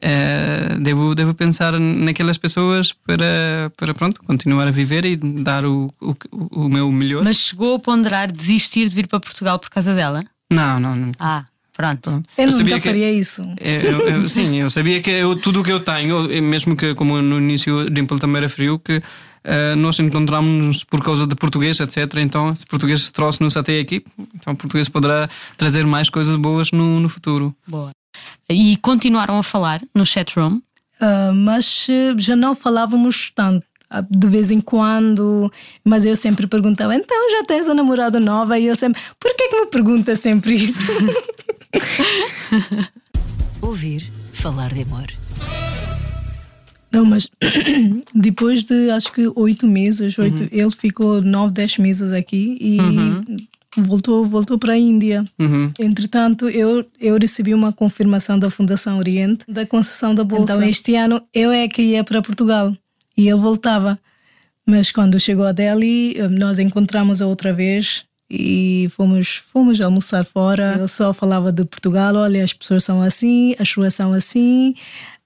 eh, 0.02 0.78
devo, 0.80 1.14
devo 1.14 1.34
pensar 1.34 1.78
naquelas 1.78 2.38
pessoas 2.38 2.94
para, 2.94 3.74
para, 3.76 3.94
pronto, 3.94 4.24
continuar 4.24 4.70
a 4.70 4.72
viver 4.72 5.04
e 5.04 5.18
dar 5.18 5.66
o, 5.66 5.94
o, 6.00 6.16
o 6.64 6.70
meu 6.70 6.90
melhor. 6.94 7.26
Mas 7.26 7.38
chegou 7.38 7.76
a 7.76 7.80
ponderar 7.80 8.32
desistir 8.32 8.88
de 8.88 8.96
vir 8.96 9.08
para 9.08 9.20
Portugal 9.20 9.60
por 9.60 9.70
causa 9.70 9.94
dela? 9.94 10.24
Não, 10.50 10.80
não, 10.80 10.96
não. 10.96 11.12
Ah, 11.20 11.46
pronto. 11.82 12.24
Eu, 12.38 12.46
Eu 12.46 12.52
sabia 12.52 12.76
nunca 12.76 12.82
que- 12.84 12.90
faria 12.90 13.12
isso. 13.12 13.42
Eu- 13.60 14.08
eu- 14.08 14.30
sim, 14.30 14.58
eu 14.62 14.70
sabia 14.70 15.02
que 15.02 15.10
eu, 15.10 15.36
tudo 15.36 15.62
o 15.62 15.64
que 15.64 15.72
eu 15.72 15.80
tenho, 15.80 16.24
mesmo 16.42 16.76
que 16.76 16.94
como 16.96 17.22
no 17.22 17.38
início 17.40 17.76
o 17.86 17.90
Dimple 17.90 18.20
também 18.20 18.38
era 18.38 18.50
frio, 18.50 18.78
que 18.80 19.02
eh, 19.44 19.74
nós 19.76 19.98
encontramos-nos 20.00 20.84
por 20.84 21.04
causa 21.04 21.26
de 21.26 21.36
português, 21.36 21.80
etc. 21.80 21.98
Então, 22.18 22.56
se 22.56 22.66
português 22.66 23.10
trouxe-nos 23.10 23.58
até 23.58 23.80
aqui, 23.80 24.04
então 24.36 24.56
português 24.56 24.88
poderá 24.88 25.28
trazer 25.58 25.86
mais 25.86 26.10
coisas 26.10 26.36
boas 26.36 26.72
no, 26.72 27.00
no 27.00 27.10
futuro. 27.10 27.56
Boa. 27.68 27.90
E 28.50 28.78
continuaram 28.78 29.38
a 29.40 29.44
falar 29.44 29.82
no 29.96 30.06
chat 30.06 30.38
room? 30.40 30.62
Ah, 31.00 31.32
mas 31.34 31.88
eh, 31.90 32.14
já 32.18 32.36
não 32.36 32.54
falávamos 32.54 33.32
tanto. 33.34 33.66
ah, 33.90 34.04
De 34.08 34.28
vez 34.28 34.52
em 34.52 34.62
quando, 34.62 35.52
mas 35.84 36.06
eu 36.06 36.16
sempre 36.16 36.46
perguntava: 36.46 36.94
então 36.94 37.32
já 37.32 37.44
tens 37.46 37.68
a 37.68 37.74
namorada 37.74 38.20
nova? 38.20 38.60
E 38.60 38.68
ele 38.68 38.76
sempre: 38.76 39.02
por 39.20 39.36
que, 39.36 39.48
que 39.50 39.60
me 39.62 39.66
pergunta 39.68 40.16
sempre 40.16 40.54
isso? 40.54 40.84
Ouvir 43.62 44.10
falar 44.34 44.74
de 44.74 44.82
amor. 44.82 45.08
Não, 46.92 47.06
mas 47.06 47.30
depois 48.14 48.64
de 48.64 48.90
acho 48.90 49.12
que 49.14 49.32
oito 49.36 49.66
meses, 49.68 50.18
oito, 50.18 50.48
ele 50.52 50.72
ficou 50.72 51.22
nove, 51.22 51.54
dez 51.54 51.78
meses 51.78 52.12
aqui 52.12 52.58
e 52.60 52.78
voltou, 53.78 54.26
voltou 54.26 54.60
para 54.60 54.74
a 54.74 54.78
Índia. 54.78 55.24
Entretanto, 55.80 56.50
eu, 56.50 56.86
eu 57.00 57.18
recebi 57.18 57.54
uma 57.54 57.72
confirmação 57.72 58.38
da 58.38 58.50
Fundação 58.50 58.98
Oriente 58.98 59.46
da 59.48 59.66
concessão 59.66 60.14
da 60.14 60.24
bolsa. 60.24 60.54
Então, 60.54 60.64
este 60.64 60.96
ano 60.96 61.22
eu 61.34 61.52
é 61.52 61.68
que 61.68 61.82
ia 61.82 62.04
para 62.04 62.22
Portugal 62.22 62.76
e 63.18 63.30
ele 63.30 63.40
voltava. 63.40 63.98
Mas 64.66 64.92
quando 64.92 65.20
chegou 65.20 65.46
a 65.46 65.52
Delhi, 65.52 66.16
nós 66.30 66.60
encontramos 66.60 67.22
a 67.22 67.28
outra 67.28 67.52
vez 67.52 68.06
e 68.34 68.88
fomos, 68.92 69.36
fomos 69.36 69.82
almoçar 69.82 70.24
fora. 70.24 70.76
Ele 70.78 70.88
só 70.88 71.12
falava 71.12 71.52
de 71.52 71.66
Portugal: 71.66 72.16
olha, 72.16 72.42
as 72.42 72.54
pessoas 72.54 72.86
são 72.86 73.02
assim, 73.02 73.54
as 73.60 73.74
ruas 73.74 73.94
são 73.94 74.14
assim. 74.14 74.74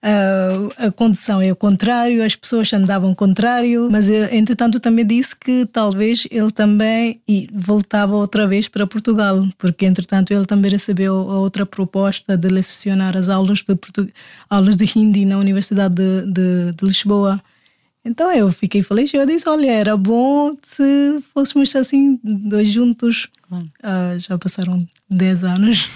Uh, 0.03 0.71
a 0.77 0.91
condução 0.91 1.41
é 1.41 1.51
o 1.51 1.55
contrário, 1.55 2.23
as 2.23 2.35
pessoas 2.35 2.71
andavam 2.71 3.15
contrário, 3.15 3.89
mas 3.91 4.07
eu, 4.07 4.25
entretanto 4.31 4.79
também 4.79 5.03
disse 5.03 5.35
que 5.35 5.65
talvez 5.65 6.27
ele 6.29 6.51
também 6.51 7.19
e 7.27 7.47
voltava 7.51 8.15
outra 8.15 8.45
vez 8.45 8.67
para 8.67 8.85
Portugal, 8.85 9.43
porque 9.57 9.83
entretanto 9.83 10.31
ele 10.31 10.45
também 10.45 10.69
recebeu 10.69 11.15
outra 11.15 11.65
proposta 11.65 12.37
de 12.37 12.47
lecionar 12.49 13.17
as 13.17 13.29
aulas 13.29 13.63
de, 13.63 13.75
aulas 14.47 14.75
de 14.75 14.85
Hindi 14.95 15.25
na 15.25 15.39
Universidade 15.39 15.95
de, 15.95 16.31
de, 16.31 16.71
de 16.73 16.85
Lisboa. 16.85 17.41
Então 18.05 18.31
eu 18.31 18.51
fiquei 18.51 18.83
feliz. 18.83 19.11
Eu 19.13 19.25
disse: 19.25 19.49
Olha, 19.49 19.71
era 19.71 19.97
bom 19.97 20.55
se 20.61 21.19
fôssemos 21.33 21.75
assim, 21.75 22.19
dois 22.23 22.69
juntos. 22.69 23.27
Uh, 23.51 24.19
já 24.19 24.37
passaram 24.37 24.77
10 25.09 25.43
anos. 25.43 25.89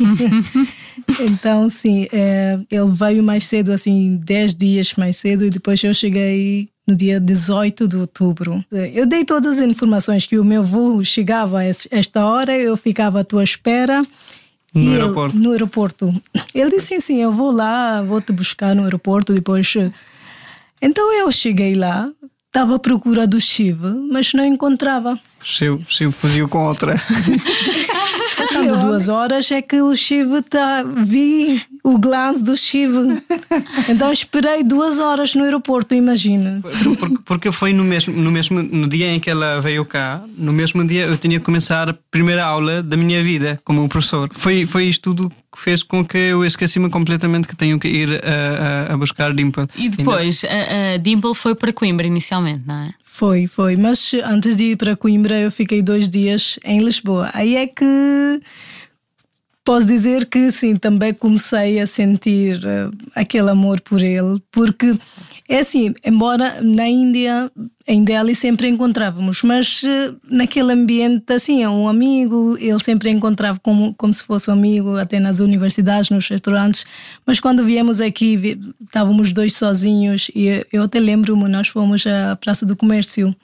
então, 1.20 1.70
sim, 1.70 2.08
é, 2.12 2.60
ele 2.70 2.92
veio 2.92 3.24
mais 3.24 3.44
cedo, 3.46 3.72
assim, 3.72 4.16
10 4.24 4.56
dias 4.56 4.94
mais 4.96 5.18
cedo, 5.18 5.46
e 5.46 5.50
depois 5.50 5.84
eu 5.84 5.94
cheguei 5.94 6.70
no 6.88 6.96
dia 6.96 7.20
18 7.20 7.88
de 7.88 7.98
outubro. 7.98 8.64
Eu 8.72 9.06
dei 9.06 9.26
todas 9.26 9.60
as 9.60 9.66
informações 9.66 10.26
que 10.26 10.38
o 10.38 10.44
meu 10.44 10.64
voo 10.64 11.04
chegava 11.04 11.60
a 11.60 11.66
esta 11.66 12.26
hora, 12.26 12.56
eu 12.56 12.78
ficava 12.78 13.22
à 13.22 13.24
tua 13.24 13.44
espera. 13.44 14.06
No 14.74 14.92
aeroporto? 14.92 15.38
no 15.38 15.52
aeroporto. 15.52 16.22
Ele 16.54 16.70
disse 16.70 16.88
sim, 16.88 17.00
sim, 17.00 17.22
eu 17.22 17.32
vou 17.32 17.52
lá, 17.52 18.04
vou 18.04 18.22
te 18.22 18.32
buscar 18.32 18.76
no 18.76 18.84
aeroporto, 18.84 19.34
depois 19.34 19.76
então 20.82 21.14
eu 21.14 21.32
cheguei 21.32 21.76
lá, 21.76 22.12
estava 22.48 22.76
à 22.76 22.80
procura 22.80 23.28
do 23.28 23.40
Shiva, 23.40 23.94
mas 24.12 24.34
não 24.34 24.46
encontrava. 24.46 25.20
Chivo, 25.42 25.84
Chivo 25.88 26.12
fugiu 26.12 26.48
com 26.48 26.66
outra. 26.66 27.02
Passando 28.38 28.80
duas 28.80 29.10
horas 29.10 29.52
é 29.52 29.62
que 29.62 29.82
o 29.82 29.96
Shiva 29.96 30.42
tá, 30.42 30.84
vi 30.84 31.62
o 31.84 31.98
glance 31.98 32.42
do 32.42 32.56
Shiva. 32.56 33.06
Então 33.90 34.12
esperei 34.12 34.64
duas 34.64 35.00
horas 35.00 35.36
no 35.36 35.44
aeroporto, 35.44 35.94
imagina. 35.94 36.62
Porque, 36.62 37.18
porque 37.26 37.52
foi 37.52 37.74
no 37.74 37.84
mesmo, 37.84 38.14
no 38.14 38.32
mesmo 38.32 38.62
no 38.62 38.88
dia 38.88 39.14
em 39.14 39.20
que 39.20 39.30
ela 39.30 39.60
veio 39.60 39.84
cá, 39.84 40.24
no 40.38 40.54
mesmo 40.54 40.86
dia 40.88 41.06
eu 41.06 41.18
tinha 41.18 41.38
que 41.38 41.46
começar 41.46 41.90
a 41.90 41.94
primeira 42.10 42.46
aula 42.46 42.82
da 42.82 42.96
minha 42.96 43.22
vida 43.24 43.60
como 43.64 43.88
professor. 43.90 44.30
Foi, 44.32 44.66
foi 44.66 44.86
isto 44.86 45.14
tudo 45.14 45.30
que 45.52 45.62
fez 45.62 45.84
com 45.84 46.06
que 46.06 46.18
eu 46.18 46.46
esqueci-me 46.46 46.90
completamente 46.90 47.48
que 47.48 47.56
tenho 47.56 47.80
que 47.80 47.88
ir 47.88 48.22
a, 48.24 48.92
a, 48.92 48.94
a 48.94 48.98
buscar 48.98 49.34
Dimple. 49.34 49.68
E 49.76 49.90
depois, 49.90 50.44
a, 50.44 50.94
a 50.94 50.98
Dimple 50.98 51.36
foi 51.36 51.56
para 51.56 51.74
Coimbra 51.74 52.08
inicialmente, 52.08 52.62
não 52.66 52.76
é? 52.76 52.94
Foi, 53.20 53.48
foi. 53.48 53.76
Mas 53.76 54.14
antes 54.24 54.56
de 54.56 54.72
ir 54.72 54.78
para 54.78 54.96
Coimbra, 54.96 55.38
eu 55.38 55.52
fiquei 55.52 55.82
dois 55.82 56.08
dias 56.08 56.58
em 56.64 56.80
Lisboa. 56.80 57.30
Aí 57.34 57.58
é 57.58 57.68
que 57.68 58.40
posso 59.64 59.86
dizer 59.86 60.26
que 60.26 60.52
sim, 60.52 60.76
também 60.76 61.14
comecei 61.14 61.80
a 61.80 61.86
sentir 61.86 62.58
uh, 62.58 62.92
aquele 63.14 63.50
amor 63.50 63.80
por 63.82 64.02
ele, 64.02 64.42
porque 64.52 64.98
é 65.48 65.60
assim, 65.60 65.94
embora 66.06 66.62
na 66.62 66.88
Índia, 66.88 67.52
em 67.88 68.04
Delhi 68.04 68.36
sempre 68.36 68.68
encontrávamos, 68.68 69.44
mas 69.44 69.84
uh, 69.84 70.16
naquele 70.24 70.72
ambiente, 70.74 71.32
assim, 71.34 71.64
é 71.64 71.70
um 71.70 71.88
amigo, 71.88 72.58
ele 72.60 72.80
sempre 72.80 73.10
encontrava 73.10 73.60
como, 73.60 73.94
como 73.96 74.14
se 74.14 74.24
fosse 74.24 74.50
um 74.50 74.54
amigo, 74.54 74.96
até 74.98 75.20
nas 75.20 75.40
universidades, 75.40 76.10
nos 76.10 76.28
restaurantes, 76.28 76.86
mas 77.26 77.40
quando 77.40 77.64
viemos 77.64 78.02
aqui, 78.02 78.60
estávamos 78.84 79.34
dois 79.34 79.54
sozinhos 79.54 80.32
e 80.34 80.66
eu 80.72 80.84
até 80.84 81.00
lembro-me, 81.00 81.48
nós 81.48 81.68
fomos 81.68 82.06
à 82.08 82.36
Praça 82.36 82.66
do 82.66 82.76
Comércio 82.76 83.36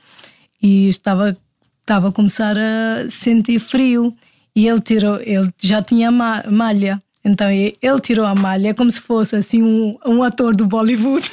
e 0.62 0.88
estava, 0.88 1.38
estava 1.82 2.10
a 2.10 2.12
começar 2.12 2.58
a 2.58 3.10
sentir 3.10 3.60
frio 3.60 4.16
e 4.56 4.68
ele 4.68 4.80
tirou, 4.80 5.20
ele 5.22 5.52
já 5.60 5.82
tinha 5.82 6.10
malha. 6.12 7.02
Então 7.24 7.50
ele 7.50 7.76
tirou 8.02 8.26
a 8.26 8.36
malha 8.36 8.74
como 8.74 8.92
se 8.92 9.02
fosse 9.02 9.36
assim 9.36 9.62
um, 9.62 9.98
um 10.06 10.24
ator 10.24 10.56
do 10.56 10.66
Bollywood. 10.66 11.30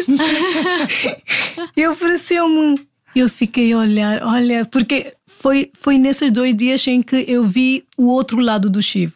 e 1.76 1.86
ofereceu-me. 1.86 2.80
Eu 3.14 3.28
fiquei 3.28 3.74
a 3.74 3.78
olhar, 3.78 4.22
olha, 4.22 4.64
porque 4.64 5.12
foi, 5.26 5.70
foi 5.74 5.98
nesses 5.98 6.30
dois 6.30 6.56
dias 6.56 6.86
em 6.86 7.02
que 7.02 7.26
eu 7.28 7.44
vi 7.44 7.84
o 7.98 8.06
outro 8.06 8.40
lado 8.40 8.70
do 8.70 8.80
Shiv. 8.80 9.12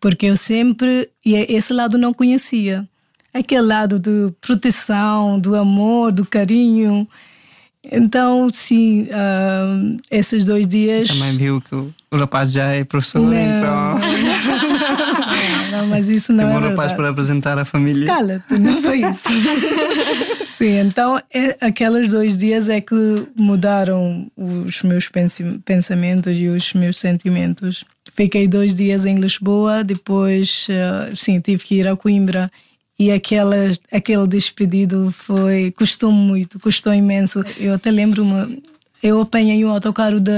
Porque 0.00 0.26
eu 0.26 0.36
sempre, 0.36 1.08
e 1.24 1.34
esse 1.34 1.72
lado 1.72 1.96
não 1.96 2.12
conhecia. 2.12 2.88
Aquele 3.32 3.62
lado 3.62 3.98
de 3.98 4.32
proteção, 4.40 5.38
do 5.38 5.54
amor, 5.54 6.12
do 6.12 6.26
carinho. 6.26 7.08
Então, 7.90 8.50
sim, 8.52 9.02
uh, 9.04 10.00
esses 10.10 10.44
dois 10.44 10.66
dias. 10.66 11.08
Também 11.08 11.36
viu 11.36 11.60
que 11.60 11.74
o, 11.74 11.92
o 12.10 12.16
rapaz 12.16 12.52
já 12.52 12.66
é 12.72 12.84
professor, 12.84 13.22
não, 13.22 13.32
então. 13.32 13.98
Não, 15.70 15.80
não, 15.80 15.86
mas 15.86 16.08
isso 16.08 16.32
não 16.32 16.46
Tem 16.46 16.54
é. 16.54 16.58
um 16.58 16.70
rapaz 16.70 16.92
para 16.92 17.10
apresentar 17.10 17.58
a 17.58 17.64
família. 17.64 18.06
Cala-te, 18.06 18.58
não 18.58 18.80
foi 18.82 19.02
isso. 19.02 19.28
sim, 20.56 20.78
então 20.78 21.20
é, 21.32 21.56
aqueles 21.60 22.10
dois 22.10 22.36
dias 22.36 22.68
é 22.68 22.80
que 22.80 22.94
mudaram 23.36 24.26
os 24.36 24.82
meus 24.82 25.08
pensamentos 25.64 26.36
e 26.36 26.48
os 26.48 26.72
meus 26.72 26.98
sentimentos. 26.98 27.84
Fiquei 28.12 28.48
dois 28.48 28.74
dias 28.74 29.04
em 29.04 29.16
Lisboa, 29.16 29.84
depois, 29.84 30.66
uh, 30.70 31.14
sim, 31.14 31.40
tive 31.40 31.62
que 31.64 31.74
ir 31.76 31.86
a 31.86 31.96
Coimbra 31.96 32.50
e 32.98 33.12
aquela, 33.12 33.70
aquele 33.92 34.26
despedido 34.26 35.10
foi 35.12 35.70
custou 35.70 36.10
muito, 36.10 36.58
custou 36.58 36.92
imenso. 36.92 37.44
Eu 37.56 37.74
até 37.74 37.90
lembro-me, 37.90 38.60
eu 39.02 39.20
apanhei 39.20 39.64
um 39.64 39.70
autocarro 39.70 40.18
de, 40.18 40.32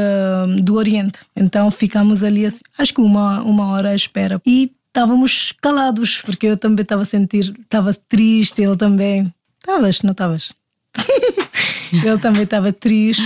do 0.63 0.75
Oriente, 0.75 1.21
então 1.35 1.71
ficamos 1.71 2.23
ali, 2.23 2.45
assim, 2.45 2.61
acho 2.77 2.93
que 2.93 3.01
uma, 3.01 3.41
uma 3.43 3.69
hora 3.69 3.91
à 3.91 3.95
espera. 3.95 4.41
E 4.45 4.71
estávamos 4.89 5.55
calados, 5.61 6.21
porque 6.21 6.49
eu 6.49 6.57
também 6.57 6.83
estava 6.83 7.03
a 7.03 7.07
sentir, 7.07 7.55
estava 7.61 7.95
triste, 7.95 8.63
ele 8.63 8.77
também. 8.77 9.33
Estavas, 9.59 10.03
não 10.03 10.13
estavas? 10.13 10.53
ele 11.93 12.19
também 12.19 12.43
estava 12.43 12.73
triste. 12.73 13.23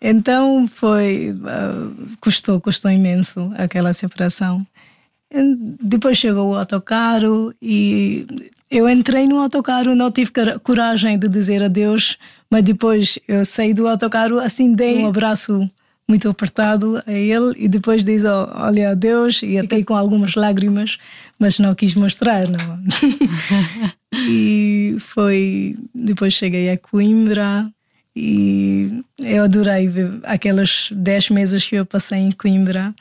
Então 0.00 0.68
foi. 0.68 1.30
Uh, 1.32 2.16
custou, 2.20 2.60
custou 2.60 2.90
imenso 2.90 3.52
aquela 3.56 3.92
separação. 3.92 4.66
Depois 5.80 6.16
chegou 6.16 6.50
o 6.50 6.56
autocarro 6.56 7.52
e 7.60 8.26
eu 8.70 8.88
entrei 8.88 9.26
no 9.26 9.40
autocarro, 9.40 9.94
não 9.94 10.10
tive 10.10 10.30
coragem 10.62 11.18
de 11.18 11.28
dizer 11.28 11.62
adeus, 11.62 12.16
mas 12.50 12.62
depois 12.62 13.18
eu 13.26 13.44
saí 13.44 13.74
do 13.74 13.88
autocarro, 13.88 14.38
assim 14.38 14.74
dei 14.74 14.98
um 14.98 15.08
abraço 15.08 15.68
muito 16.06 16.28
apertado 16.28 17.02
a 17.06 17.12
ele 17.12 17.54
e 17.56 17.68
depois 17.68 18.04
diz 18.04 18.24
oh, 18.24 18.48
olha 18.54 18.90
adeus 18.90 19.42
e 19.42 19.60
fiquei 19.62 19.82
com 19.82 19.96
algumas 19.96 20.34
lágrimas, 20.34 20.98
mas 21.38 21.58
não 21.58 21.74
quis 21.74 21.94
mostrar, 21.94 22.46
não. 22.46 22.78
e 24.28 24.96
foi 25.00 25.76
depois 25.94 26.34
cheguei 26.34 26.70
a 26.70 26.78
Coimbra 26.78 27.68
e 28.14 29.02
eu 29.18 29.44
adorei 29.44 29.88
ver 29.88 30.20
aqueles 30.22 30.90
10 30.92 31.30
meses 31.30 31.66
que 31.66 31.76
eu 31.76 31.86
passei 31.86 32.18
em 32.18 32.30
Coimbra 32.30 32.94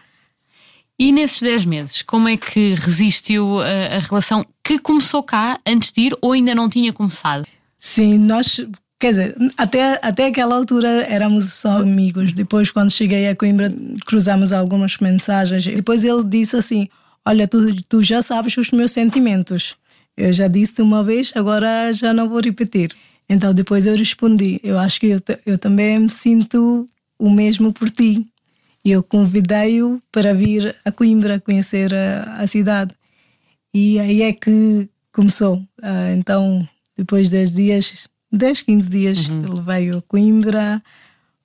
e 0.99 1.11
nesses 1.11 1.41
10 1.41 1.65
meses, 1.65 2.01
como 2.01 2.27
é 2.27 2.37
que 2.37 2.75
resistiu 2.75 3.59
a, 3.59 3.95
a, 3.95 3.99
relação 3.99 4.45
que 4.63 4.77
começou 4.77 5.23
cá 5.23 5.57
antes 5.65 5.91
de 5.91 6.01
ir 6.01 6.17
ou 6.21 6.33
ainda 6.33 6.53
não 6.53 6.69
tinha 6.69 6.93
começado? 6.93 7.45
Sim, 7.77 8.19
nós, 8.19 8.65
quer 8.99 9.09
dizer, 9.09 9.35
até, 9.57 9.99
até 10.01 10.27
aquela 10.27 10.55
altura 10.55 10.87
éramos 11.09 11.45
só 11.53 11.79
amigos. 11.79 12.33
Depois, 12.33 12.71
quando 12.71 12.91
cheguei 12.91 13.27
a 13.27 13.35
Coimbra, 13.35 13.73
cruzamos 14.05 14.53
algumas 14.53 14.97
mensagens. 14.97 15.65
Depois 15.65 16.03
ele 16.03 16.23
disse 16.23 16.55
assim: 16.55 16.87
Olha, 17.25 17.47
tu, 17.47 17.59
tu 17.89 18.01
já 18.01 18.21
sabes 18.21 18.55
os 18.57 18.71
meus 18.71 18.91
sentimentos. 18.91 19.75
Eu 20.15 20.31
já 20.31 20.47
disse 20.47 20.79
uma 20.79 21.03
vez, 21.03 21.33
agora 21.35 21.91
já 21.91 22.13
não 22.13 22.29
vou 22.29 22.39
repetir. 22.39 22.95
Então 23.27 23.51
depois 23.51 23.87
eu 23.87 23.95
respondi: 23.95 24.59
Eu 24.63 24.77
acho 24.77 24.99
que 24.99 25.07
eu, 25.07 25.19
eu 25.43 25.57
também 25.57 25.97
me 25.97 26.09
sinto 26.09 26.87
o 27.17 27.29
mesmo 27.31 27.73
por 27.73 27.89
ti 27.89 28.25
e 28.83 28.91
eu 28.91 29.01
convidei-o 29.01 30.01
para 30.11 30.33
vir 30.33 30.75
a 30.83 30.91
Coimbra 30.91 31.39
conhecer 31.39 31.93
a, 31.93 32.37
a, 32.39 32.47
cidade. 32.47 32.93
E 33.73 33.99
aí 33.99 34.21
é 34.21 34.33
que 34.33 34.89
começou. 35.11 35.57
Uh, 35.81 36.13
então, 36.17 36.67
depois 36.97 37.29
de 37.29 37.37
10 37.37 37.53
dias, 37.53 38.09
10, 38.31 38.61
15 38.61 38.89
dias, 38.89 39.27
uhum. 39.29 39.43
ele 39.43 39.61
veio 39.61 39.97
a 39.99 40.01
Coimbra. 40.01 40.83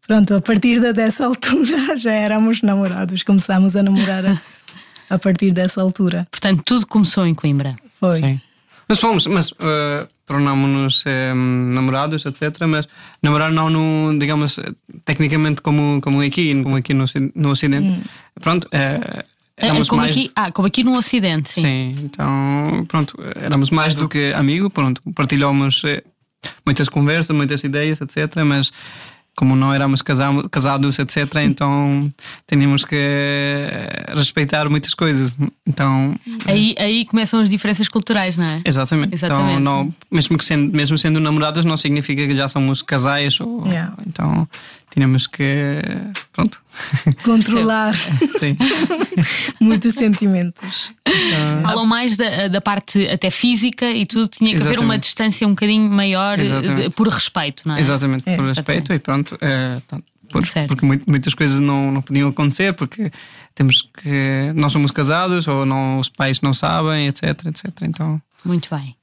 Pronto, 0.06 0.34
a 0.34 0.40
partir 0.40 0.80
dessa 0.92 1.26
altura 1.26 1.96
já 1.96 2.12
éramos 2.12 2.62
namorados, 2.62 3.22
começámos 3.22 3.76
a 3.76 3.82
namorar 3.82 4.26
a, 4.26 4.42
a 5.08 5.18
partir 5.18 5.52
dessa 5.52 5.80
altura. 5.80 6.26
Portanto, 6.30 6.62
tudo 6.64 6.86
começou 6.86 7.26
em 7.26 7.34
Coimbra. 7.34 7.76
Foi. 7.88 8.20
Sim. 8.20 8.40
Mas 8.88 9.00
fomos, 9.00 9.26
mas 9.26 9.52
uh, 9.52 10.08
tornámos-nos 10.24 11.04
eh, 11.06 11.34
namorados, 11.34 12.24
etc. 12.24 12.66
Mas 12.66 12.88
namorar 13.22 13.52
não 13.52 13.68
no, 13.68 14.18
digamos, 14.18 14.58
tecnicamente 15.04 15.60
como, 15.60 16.00
como 16.00 16.22
aqui, 16.22 16.62
como 16.62 16.76
aqui 16.76 16.94
no, 16.94 17.04
no 17.34 17.50
Ocidente. 17.50 17.86
Hum. 17.86 18.02
Pronto, 18.40 18.66
uh, 18.68 19.24
éramos 19.58 19.88
como 19.88 20.00
mais... 20.00 20.16
Aqui, 20.16 20.30
ah, 20.34 20.50
como 20.50 20.68
aqui 20.68 20.82
no 20.82 20.96
Ocidente, 20.96 21.50
sim. 21.50 21.60
Sim, 21.60 21.94
então, 22.02 22.86
pronto, 22.88 23.18
éramos 23.36 23.70
mais 23.70 23.94
do 23.94 24.08
que 24.08 24.32
amigo, 24.32 24.70
pronto, 24.70 25.02
partilhamos 25.14 25.82
muitas 26.64 26.88
conversas, 26.88 27.36
muitas 27.36 27.62
ideias, 27.64 28.00
etc. 28.00 28.36
Mas 28.46 28.72
como 29.38 29.54
não 29.54 29.72
éramos 29.72 30.02
casados, 30.02 30.98
etc., 30.98 31.36
então 31.44 32.12
tínhamos 32.48 32.84
que 32.84 32.96
respeitar 34.12 34.68
muitas 34.68 34.94
coisas. 34.94 35.38
Então, 35.64 36.16
Aí, 36.44 36.74
aí 36.76 37.04
começam 37.04 37.40
as 37.40 37.48
diferenças 37.48 37.88
culturais, 37.88 38.36
não 38.36 38.44
é? 38.44 38.60
exatamente. 38.64 39.14
Exatamente. 39.14 39.50
Então, 39.52 39.60
não, 39.60 39.94
mesmo, 40.10 40.36
que 40.36 40.44
sendo, 40.44 40.76
mesmo 40.76 40.98
sendo 40.98 41.20
namorados, 41.20 41.64
não 41.64 41.76
significa 41.76 42.26
que 42.26 42.34
já 42.34 42.48
somos 42.48 42.82
casais. 42.82 43.38
Ou, 43.40 43.64
Yeah. 43.68 43.94
Então, 44.06 44.48
tínhamos 44.92 45.26
que. 45.26 45.44
Pronto. 46.32 46.60
Controlar 47.24 47.94
Sim. 48.38 48.56
muitos 49.60 49.94
sentimentos. 49.94 50.92
Falam 51.62 51.86
mais 51.86 52.16
da, 52.16 52.48
da 52.48 52.60
parte 52.60 53.06
até 53.08 53.30
física 53.30 53.90
e 53.90 54.06
tudo, 54.06 54.28
tinha 54.28 54.50
que 54.54 54.56
haver 54.60 54.78
uma 54.78 54.94
Exatamente. 54.94 55.02
distância 55.02 55.46
um 55.46 55.50
bocadinho 55.50 55.90
maior 55.90 56.38
eh, 56.38 56.42
Exatamente. 56.42 56.82
de- 56.88 56.90
por 56.90 57.08
respeito, 57.08 57.62
não 57.66 57.76
é? 57.76 57.80
Exatamente, 57.80 58.24
É, 58.28 58.36
por 58.36 58.44
respeito 58.46 58.92
e 58.92 58.98
pronto. 58.98 59.36
é, 59.40 59.80
por- 60.30 60.46
Certo. 60.46 60.68
porque 60.68 60.84
mui- 60.84 61.00
muitas 61.06 61.34
coisas 61.34 61.58
não, 61.60 61.90
não 61.90 62.02
podiam 62.02 62.28
acontecer 62.28 62.72
porque 62.74 63.10
temos 63.54 63.82
que. 63.82 64.52
Não 64.54 64.70
somos 64.70 64.90
casados 64.90 65.48
ou 65.48 65.64
não, 65.66 65.98
os 65.98 66.08
pais 66.08 66.40
não 66.40 66.52
sabem, 66.54 67.06
etc, 67.08 67.24
etc. 67.46 67.64
Então. 67.82 68.20
Muito 68.44 68.68
bem. 68.74 68.94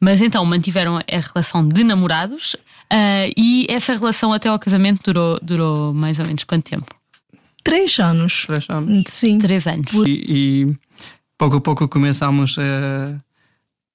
Mas 0.00 0.20
então 0.20 0.44
mantiveram 0.44 0.96
a 0.98 1.02
relação 1.08 1.66
de 1.66 1.84
namorados 1.84 2.56
ah, 2.92 3.32
e 3.36 3.66
essa 3.70 3.94
relação 3.94 4.32
até 4.32 4.48
ao 4.48 4.58
casamento 4.58 5.00
durou, 5.04 5.38
durou 5.42 5.94
mais 5.94 6.18
ou 6.18 6.26
menos 6.26 6.44
quanto 6.44 6.68
tempo? 6.68 6.94
Três 7.64 7.98
anos. 7.98 8.44
Três 8.46 8.68
anos. 8.68 9.04
Sim. 9.06 9.38
Três 9.38 9.66
anos. 9.66 9.90
E, 10.06 10.24
e 10.28 10.76
pouco 11.38 11.56
a 11.56 11.60
pouco 11.60 11.88
começamos 11.88 12.56
a 12.58 13.16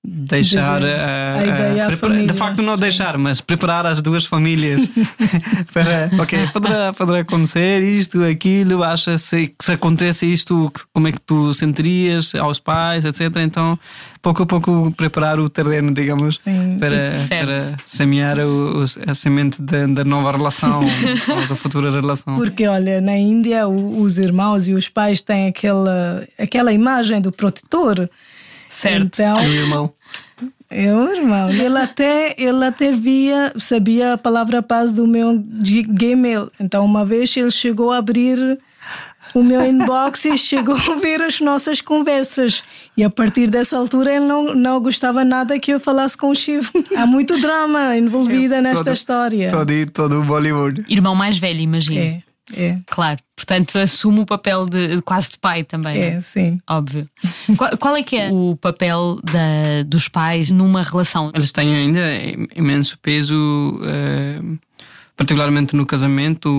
deixar 0.10 0.80
Dizer, 0.80 0.94
a, 0.96 1.36
a 1.40 1.44
ideia 1.46 1.84
à 1.84 1.88
prepara- 1.88 2.14
família. 2.14 2.28
de 2.28 2.40
facto 2.40 2.62
não 2.62 2.78
deixar, 2.78 3.18
mas 3.18 3.42
preparar 3.42 3.86
as 3.86 4.02
duas 4.02 4.26
famílias 4.26 4.88
para 5.74 6.10
ok, 6.22 6.48
poderá, 6.54 6.94
poderá 6.94 7.20
acontecer 7.20 7.84
isto, 7.84 8.24
aquilo, 8.24 8.84
acha 8.84 9.18
se, 9.18 9.54
se 9.62 9.72
acontece 9.74 10.26
isto, 10.26 10.72
como 10.94 11.08
é 11.10 11.12
que 11.12 11.20
tu 11.20 11.54
sentirias 11.54 12.34
aos 12.36 12.60
pais, 12.60 13.04
etc. 13.04 13.36
Então, 13.44 13.78
pouco 14.22 14.44
a 14.44 14.46
pouco 14.46 14.92
preparar 14.96 15.40
o 15.40 15.50
terreno, 15.50 15.92
digamos, 15.94 16.40
Sim. 16.44 16.78
para, 16.80 17.26
para 17.28 17.76
semear 17.86 18.40
o, 18.40 18.82
o- 18.82 18.86
a 19.10 19.14
semente 19.14 19.62
da, 19.62 19.88
da 19.88 20.06
nova 20.06 20.32
relação 20.32 20.82
da 21.50 21.56
futura 21.56 21.92
relação. 21.92 22.36
Porque, 22.36 22.66
olha, 22.66 23.02
na 23.02 23.18
Índia 23.18 23.68
os 23.68 24.18
irmãos 24.18 24.68
e 24.68 24.74
os 24.74 24.88
pais 24.88 25.20
têm 25.22 25.48
aquela, 25.48 26.26
aquela 26.40 26.72
imagem 26.72 27.20
do 27.20 27.32
protetor. 27.32 28.10
Certo. 28.69 29.03
Então, 29.05 29.36
Meu 29.41 29.51
irmão. 29.53 29.93
é 30.69 30.93
o 30.93 31.13
irmão. 31.13 31.50
Ele 31.50 31.77
até, 31.77 32.36
ele 32.38 32.63
até 32.65 32.91
via, 32.91 33.53
sabia 33.57 34.13
a 34.13 34.17
palavra 34.17 34.62
paz 34.62 34.91
do 34.91 35.07
meu 35.07 35.43
G- 35.63 35.83
Gmail. 35.83 36.51
Então, 36.59 36.83
uma 36.86 37.03
vez 37.05 37.36
ele 37.38 37.51
chegou 37.51 37.91
a 37.91 37.97
abrir 37.97 38.59
o 39.33 39.43
meu 39.43 39.63
inbox 39.65 40.24
e 40.25 40.38
chegou 40.38 40.75
a 40.75 40.95
ver 40.95 41.21
as 41.21 41.39
nossas 41.41 41.81
conversas. 41.81 42.63
E 42.95 43.03
a 43.03 43.09
partir 43.09 43.47
dessa 43.47 43.77
altura 43.77 44.15
ele 44.15 44.25
não, 44.25 44.55
não 44.55 44.79
gostava 44.79 45.24
nada 45.25 45.59
que 45.59 45.71
eu 45.71 45.79
falasse 45.79 46.17
com 46.17 46.29
o 46.29 46.36
Chivo. 46.36 46.71
Há 46.95 47.05
muito 47.05 47.39
drama 47.39 47.95
envolvida 47.97 48.62
nesta 48.62 48.86
Todo- 48.86 48.93
história. 48.93 49.50
Todo, 49.51 49.71
todo 49.91 50.21
o 50.21 50.24
Bollywood. 50.24 50.86
Irmão 50.89 51.13
mais 51.13 51.38
velho, 51.38 51.59
imagino. 51.59 52.00
É, 52.00 52.21
é, 52.56 52.80
Claro. 52.86 53.20
Portanto, 53.36 53.77
assume 53.77 54.22
o 54.22 54.25
papel 54.25 54.66
de, 54.66 55.01
quase 55.01 55.32
de 55.32 55.38
pai 55.38 55.63
também. 55.63 55.96
não 55.98 56.18
é, 56.18 56.22
sim. 56.22 56.60
Óbvio. 56.70 57.08
Qual, 57.58 57.77
qual 57.77 57.96
é 57.96 58.04
que 58.04 58.16
é 58.16 58.30
o 58.32 58.56
papel 58.56 59.20
da, 59.24 59.84
dos 59.86 60.08
pais 60.08 60.51
numa 60.51 60.82
relação? 60.82 61.32
Eles 61.36 61.51
têm 61.51 61.75
ainda 61.75 62.01
imenso 62.56 62.98
peso, 63.00 63.80
eh, 63.84 64.39
particularmente 65.16 65.75
no 65.75 65.86
casamento. 65.86 66.50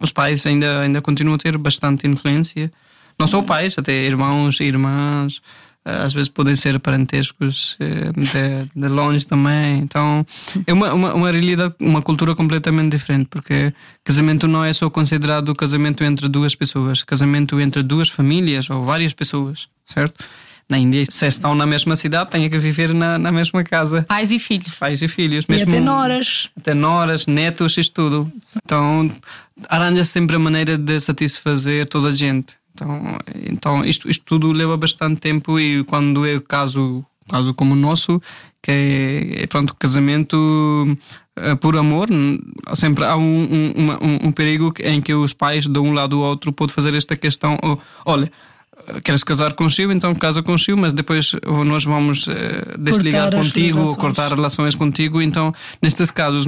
Os 0.00 0.12
pais 0.12 0.44
ainda, 0.46 0.80
ainda 0.80 1.00
continuam 1.00 1.36
a 1.36 1.38
ter 1.38 1.56
bastante 1.56 2.06
influência. 2.06 2.70
Não 3.18 3.28
só 3.28 3.42
pais, 3.42 3.76
até 3.78 3.92
irmãos 3.92 4.58
e 4.60 4.64
irmãs. 4.64 5.40
Às 5.84 6.14
vezes 6.14 6.30
podem 6.30 6.56
ser 6.56 6.80
parentescos 6.80 7.76
eh, 7.78 8.10
de, 8.12 8.70
de 8.74 8.88
longe 8.88 9.26
também. 9.26 9.80
Então 9.80 10.24
é 10.66 10.72
uma, 10.72 10.94
uma, 10.94 11.14
uma 11.14 11.30
realidade, 11.30 11.74
uma 11.78 12.00
cultura 12.00 12.34
completamente 12.34 12.92
diferente, 12.92 13.26
porque 13.28 13.72
casamento 14.02 14.48
não 14.48 14.64
é 14.64 14.72
só 14.72 14.88
considerado 14.88 15.54
casamento 15.54 16.02
entre 16.02 16.26
duas 16.28 16.54
pessoas, 16.54 17.02
casamento 17.02 17.60
entre 17.60 17.82
duas 17.82 18.08
famílias 18.08 18.70
ou 18.70 18.82
várias 18.84 19.12
pessoas, 19.12 19.68
certo? 19.84 20.24
Na 20.68 20.78
Índia, 20.78 21.04
se 21.06 21.26
estão 21.26 21.54
na 21.54 21.66
mesma 21.66 21.94
cidade, 21.94 22.30
têm 22.30 22.48
que 22.48 22.56
viver 22.56 22.94
na, 22.94 23.18
na 23.18 23.30
mesma 23.30 23.62
casa. 23.62 24.02
Pais 24.08 24.32
e 24.32 24.38
filhos. 24.38 24.74
Pais 24.76 25.02
e 25.02 25.08
filhos. 25.08 25.44
E 25.46 25.52
Mesmo, 25.52 25.70
até 25.70 25.80
noras. 25.80 26.50
Até 26.56 26.72
noras, 26.72 27.26
netos, 27.26 27.76
isto 27.76 27.92
tudo. 27.92 28.32
Então, 28.64 29.14
arranja 29.68 30.04
sempre 30.04 30.36
a 30.36 30.38
maneira 30.38 30.78
de 30.78 30.98
satisfazer 31.00 31.86
toda 31.86 32.08
a 32.08 32.12
gente. 32.12 32.54
Então, 32.74 33.18
então 33.50 33.84
isto, 33.84 34.10
isto 34.10 34.24
tudo 34.24 34.52
leva 34.52 34.76
bastante 34.76 35.20
tempo 35.20 35.58
e 35.60 35.84
quando 35.84 36.26
é 36.26 36.34
o 36.34 36.40
caso, 36.40 37.04
caso 37.28 37.54
como 37.54 37.72
o 37.74 37.76
nosso, 37.76 38.20
que 38.62 38.70
é, 38.70 39.42
é, 39.42 39.46
pronto, 39.46 39.74
casamento 39.78 40.36
eh, 41.36 41.54
por 41.54 41.76
amor, 41.76 42.08
sempre 42.74 43.04
há 43.04 43.16
um, 43.16 43.22
um, 43.22 43.90
um- 44.24 44.28
um 44.28 44.32
perigo 44.32 44.72
em 44.80 45.00
que 45.00 45.14
os 45.14 45.32
pais 45.32 45.66
de 45.66 45.78
um 45.78 45.92
lado 45.92 46.18
ou 46.18 46.24
outro 46.26 46.52
podem 46.52 46.74
fazer 46.74 46.94
esta 46.94 47.16
questão, 47.16 47.56
oh, 47.62 47.76
olha, 48.04 48.30
eh, 48.88 49.00
queres 49.00 49.22
casar 49.22 49.52
consigo, 49.54 49.92
então 49.92 50.12
casa 50.14 50.42
consigo, 50.42 50.80
mas 50.80 50.92
depois 50.92 51.32
oh, 51.46 51.62
nós 51.64 51.84
vamos 51.84 52.26
eh, 52.26 52.74
desligar 52.78 53.30
Cortar 53.30 53.44
contigo 53.44 53.96
cortar 53.96 54.32
relações 54.34 54.74
contigo. 54.74 55.22
Então, 55.22 55.52
nestes 55.80 56.10
casos, 56.10 56.44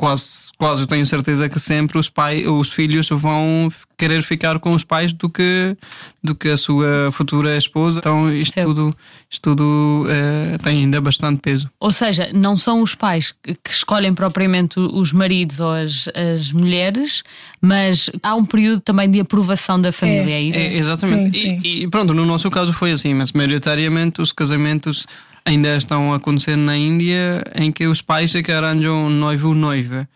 quase, 0.00 0.48
quase 0.56 0.86
tenho 0.86 1.04
certeza 1.04 1.46
que 1.46 1.60
sempre 1.60 1.98
os 1.98 2.08
pais, 2.08 2.46
os 2.46 2.70
filhos 2.72 3.10
vão 3.10 3.70
querer 3.98 4.22
ficar 4.22 4.58
com 4.58 4.74
os 4.74 4.82
pais 4.82 5.12
do 5.12 5.28
que 5.28 5.76
do 6.22 6.34
que 6.34 6.48
a 6.48 6.56
sua 6.56 7.10
futura 7.12 7.54
esposa. 7.54 7.98
Então, 7.98 8.32
isto 8.32 8.54
Certo. 8.54 8.68
tudo, 8.68 8.96
isto 9.30 9.42
tudo 9.42 10.06
eh, 10.08 10.56
tem 10.62 10.84
ainda 10.84 11.02
bastante 11.02 11.40
peso. 11.42 11.70
Ou 11.78 11.92
seja, 11.92 12.30
não 12.32 12.56
são 12.56 12.80
os 12.80 12.94
pais 12.94 13.34
que 13.42 13.70
escolhem 13.70 14.14
propriamente 14.14 14.80
os 14.80 15.12
maridos 15.12 15.60
ou 15.60 15.70
as, 15.70 16.08
as 16.14 16.50
mulheres, 16.50 17.22
mas 17.60 18.08
há 18.22 18.34
um 18.34 18.46
período 18.46 18.80
também 18.80 19.10
de 19.10 19.20
aprovação 19.20 19.78
da 19.78 19.92
família, 19.92 20.34
é, 20.34 20.42
isso? 20.42 20.58
É, 20.58 20.76
exatamente. 20.76 21.38
Sim, 21.38 21.58
sim. 21.58 21.60
E, 21.62 21.82
e 21.82 21.88
pronto, 21.88 22.14
no 22.14 22.24
nosso 22.24 22.50
caso 22.50 22.72
foi 22.72 22.92
assim, 22.92 23.12
mas 23.12 23.32
maioritariamente 23.32 24.22
os 24.22 24.32
casamentos 24.32 25.06
ainda 25.44 25.76
estão 25.76 26.12
a 26.12 26.16
acontecer 26.16 26.56
na 26.56 26.76
Índia 26.76 27.42
em 27.54 27.72
que 27.72 27.86
os 27.86 28.02
pais 28.02 28.34
é 28.34 28.42
que 28.42 28.52
arranjam 28.52 29.08
noivo 29.10 29.48
ou 29.48 29.54
noiva. 29.54 30.08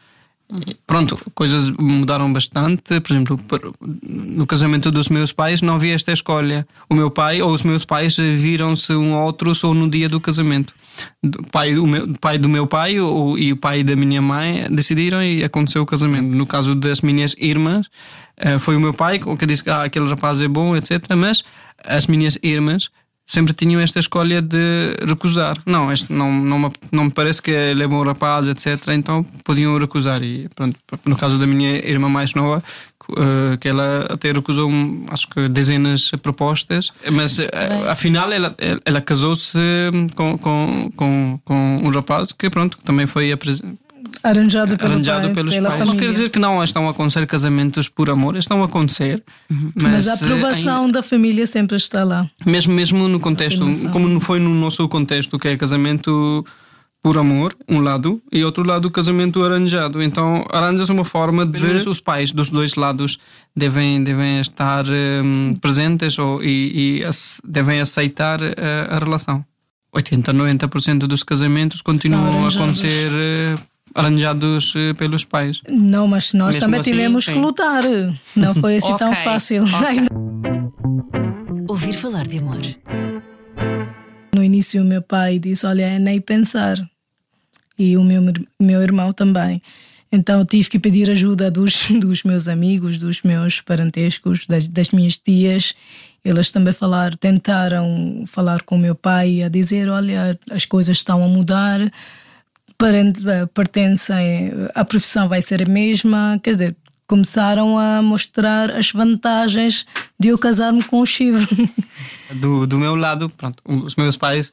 Pronto, 0.87 1.18
coisas 1.34 1.70
mudaram 1.70 2.32
bastante. 2.32 3.00
Por 3.00 3.12
exemplo, 3.12 3.40
no 4.02 4.46
casamento 4.46 4.90
dos 4.90 5.08
meus 5.08 5.32
pais 5.32 5.62
não 5.62 5.74
havia 5.74 5.94
esta 5.94 6.12
escolha. 6.12 6.66
O 6.88 6.94
meu 6.94 7.10
pai 7.10 7.40
ou 7.40 7.50
os 7.50 7.62
meus 7.62 7.84
pais 7.84 8.16
viram-se 8.16 8.92
um 8.92 9.14
ao 9.14 9.24
outro 9.24 9.54
só 9.54 9.72
no 9.72 9.88
dia 9.88 10.08
do 10.08 10.20
casamento. 10.20 10.74
O 11.22 11.46
pai, 11.50 11.74
meu, 11.74 12.14
pai 12.20 12.38
do 12.38 12.48
meu 12.48 12.66
pai 12.66 12.96
e 13.38 13.52
o 13.52 13.56
pai 13.56 13.82
da 13.82 13.96
minha 13.96 14.20
mãe 14.20 14.66
decidiram 14.70 15.22
e 15.22 15.42
aconteceu 15.42 15.82
o 15.82 15.87
casamento. 15.87 16.28
No 16.28 16.46
caso 16.46 16.74
das 16.74 17.00
minhas 17.00 17.34
irmãs, 17.38 17.90
eh, 18.37 18.58
foi 18.58 18.76
o 18.76 18.80
meu 18.80 18.92
pai 18.92 19.18
que 19.18 19.46
disse 19.46 19.64
que 19.64 19.70
ah, 19.70 19.82
aquele 19.82 20.08
rapaz 20.08 20.40
é 20.40 20.46
bom, 20.46 20.76
etc. 20.76 21.02
Mas 21.16 21.42
as 21.84 22.06
minhas 22.06 22.38
irmãs 22.42 22.90
sempre 23.26 23.52
tinham 23.54 23.80
esta 23.80 24.00
escolha 24.00 24.42
de 24.42 24.96
recusar. 25.06 25.56
Não, 25.66 25.90
este 25.92 26.12
não, 26.12 26.30
não, 26.30 26.58
me, 26.58 26.70
não 26.92 27.04
me 27.04 27.10
parece 27.10 27.42
que 27.42 27.50
ele 27.50 27.82
é 27.82 27.87
bom 27.87 28.02
rapaz, 28.02 28.46
etc. 28.46 28.88
Então 28.88 29.24
podiam 29.44 29.78
recusar. 29.78 30.22
E 30.22 30.48
pronto, 30.54 30.76
no 31.04 31.16
caso 31.16 31.38
da 31.38 31.46
minha 31.46 31.76
irmã 31.78 32.08
mais 32.08 32.34
nova, 32.34 32.62
eh, 33.16 33.56
que 33.58 33.68
ela 33.68 34.06
até 34.10 34.32
recusou, 34.32 34.70
um, 34.70 35.06
acho 35.10 35.28
que 35.28 35.48
dezenas 35.48 36.10
de 36.12 36.16
propostas, 36.16 36.90
mas 37.12 37.38
eh, 37.38 37.48
afinal 37.88 38.32
ela, 38.32 38.54
ela 38.84 39.00
casou-se 39.00 39.58
com, 40.14 40.38
com, 40.38 40.90
com, 40.96 41.40
com 41.44 41.80
um 41.84 41.90
rapaz 41.90 42.32
que, 42.32 42.48
pronto, 42.48 42.78
também 42.84 43.06
foi 43.06 43.30
apresentado 43.30 43.83
Arranjado, 44.22 44.76
pelo 44.76 44.92
arranjado 44.92 45.26
pai, 45.26 45.34
pelos 45.34 45.54
pela 45.54 45.68
pais. 45.68 45.80
Não 45.80 45.86
família. 45.86 46.06
quer 46.06 46.12
dizer 46.12 46.30
que 46.30 46.38
não 46.38 46.64
estão 46.64 46.88
a 46.88 46.90
acontecer 46.90 47.26
casamentos 47.26 47.88
por 47.88 48.10
amor, 48.10 48.36
estão 48.36 48.62
a 48.62 48.66
acontecer. 48.66 49.22
Mas, 49.48 50.06
Mas, 50.06 50.08
a 50.08 50.12
eh, 50.12 50.14
aprovação 50.14 50.90
da 50.90 51.02
família 51.02 51.46
sempre 51.46 51.76
está 51.76 52.04
lá. 52.04 52.26
mesmo, 52.44 52.72
mesmo 52.72 53.08
no 53.08 53.20
contexto, 53.20 53.64
como 53.90 54.08
não 54.08 54.20
foi 54.20 54.38
no 54.38 54.50
nosso 54.54 54.88
contexto, 54.88 55.38
que 55.38 55.48
é 55.48 55.56
casamento 55.56 56.44
por 57.04 57.18
amor, 57.18 57.54
um 57.68 57.80
lado, 57.80 58.18
e 58.32 58.42
outro 58.42 58.66
lado, 58.66 58.90
casamento 58.90 59.44
arranjado. 59.44 60.02
Então, 60.02 60.42
arranja-se 60.50 60.90
uma 60.90 61.04
forma 61.04 61.44
de 61.44 61.86
os 61.86 62.00
pais 62.00 62.32
dos 62.32 62.48
dois 62.48 62.76
lados 62.76 63.18
devem, 63.54 64.02
devem 64.02 64.40
estar 64.40 64.86
hum, 64.88 65.52
presentes 65.60 66.18
ou, 66.18 66.42
e, 66.42 67.02
e 67.02 67.10
devem 67.44 67.78
aceitar 67.78 68.40
eh, 68.42 68.54
a, 68.88 68.98
relação. 68.98 69.44
80, 69.92 70.32
90% 70.32 70.98
dos 71.00 71.22
casamentos 71.22 71.82
continuam 71.82 72.46
a 72.46 72.48
acontecer 72.48 73.10
eh, 73.12 73.54
arranjados 73.94 74.74
eh, 74.76 74.92
pelos 74.94 75.24
pais. 75.24 75.61
Não, 75.70 76.07
mas 76.07 76.33
nós 76.33 76.54
Mesmo 76.54 76.61
também 76.61 76.80
assim, 76.80 76.90
tivemos 76.90 77.26
que 77.26 77.35
sim. 77.35 77.40
lutar. 77.40 77.85
Não 78.35 78.54
foi 78.54 78.76
assim 78.76 78.96
tão 78.96 79.12
Ok, 79.12 79.22
fácil. 79.22 79.64
Ouvir 81.68 81.92
falar 81.94 82.26
de 82.26 82.38
amor. 82.38 82.61
No 84.35 84.42
início, 84.42 84.83
o 84.83 84.85
meu 84.85 85.00
pai 85.00 85.38
disse: 85.38 85.64
Olha, 85.66 85.85
é 85.85 85.98
nem 85.98 86.20
pensar. 86.20 86.76
E 87.78 87.96
o 87.96 88.04
meu, 88.04 88.22
meu 88.61 88.83
irmão 88.83 89.12
também. 89.12 89.62
Então 90.11 90.44
tive 90.44 90.70
que 90.70 90.78
pedir 90.78 91.11
ajuda 91.11 91.50
dos, 91.50 91.88
dos 92.00 92.22
meus 92.22 92.46
amigos, 92.46 92.98
dos 92.98 93.22
meus 93.22 93.61
parentescos, 93.61 94.46
das, 94.46 94.68
das 94.68 94.90
minhas 94.90 95.16
tias. 95.16 95.74
Elas 96.24 96.50
também 96.50 96.72
falaram, 96.72 97.16
tentaram 97.16 98.24
falar 98.26 98.62
com 98.62 98.76
o 98.76 98.78
meu 98.78 98.94
pai 98.94 99.42
a 99.42 99.48
dizer: 99.48 99.88
olha, 99.88 100.38
as 100.50 100.64
coisas 100.64 100.96
estão 100.96 101.22
a 101.24 101.28
mudar, 101.28 101.80
pertencem, 103.52 104.52
a 104.74 104.84
profissão 104.84 105.28
vai 105.28 105.40
ser 105.40 105.62
a 105.62 105.70
mesma. 105.70 106.40
Quer 106.42 106.50
dizer, 106.52 106.76
começaram 107.06 107.78
a 107.78 108.02
mostrar 108.02 108.70
as 108.70 108.90
vantagens 108.90 109.86
de 110.18 110.28
eu 110.28 110.38
casar-me 110.38 110.82
com 110.82 111.00
o 111.00 111.06
Chivo. 111.06 111.46
Do, 112.40 112.66
do 112.66 112.78
meu 112.78 112.96
lado, 112.96 113.28
pronto, 113.28 113.62
os 113.64 113.94
meus 113.94 114.16
pais, 114.16 114.52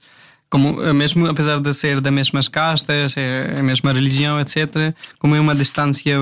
como 0.50 0.82
eh, 0.84 0.94
mesmo 0.94 1.26
apesar 1.26 1.60
de 1.60 1.74
ser 1.74 2.02
das 2.02 2.14
mesmas 2.14 2.48
castas, 2.48 3.16
é 3.18 3.56
a 3.58 3.64
mesma 3.64 3.92
religião, 3.94 4.40
etc., 4.40 4.94
como 5.18 5.36
é 5.36 5.40
uma 5.40 5.56
distância 5.56 6.16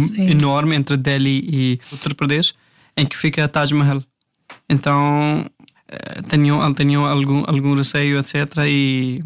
Sim. 0.00 0.30
enorme 0.30 0.76
entre 0.76 0.96
Delhi 0.96 1.44
e 1.52 1.80
Uttar 1.92 2.14
Pradesh, 2.14 2.54
em 2.96 3.04
que 3.04 3.16
fica 3.16 3.46
Taj 3.48 3.74
Mahal. 3.74 4.02
Então 4.68 5.44
eh, 5.44 5.59
tinham, 6.28 6.72
tinham 6.74 7.04
algum, 7.04 7.42
algum 7.46 7.74
receio, 7.74 8.18
etc. 8.18 8.34
E, 8.66 9.22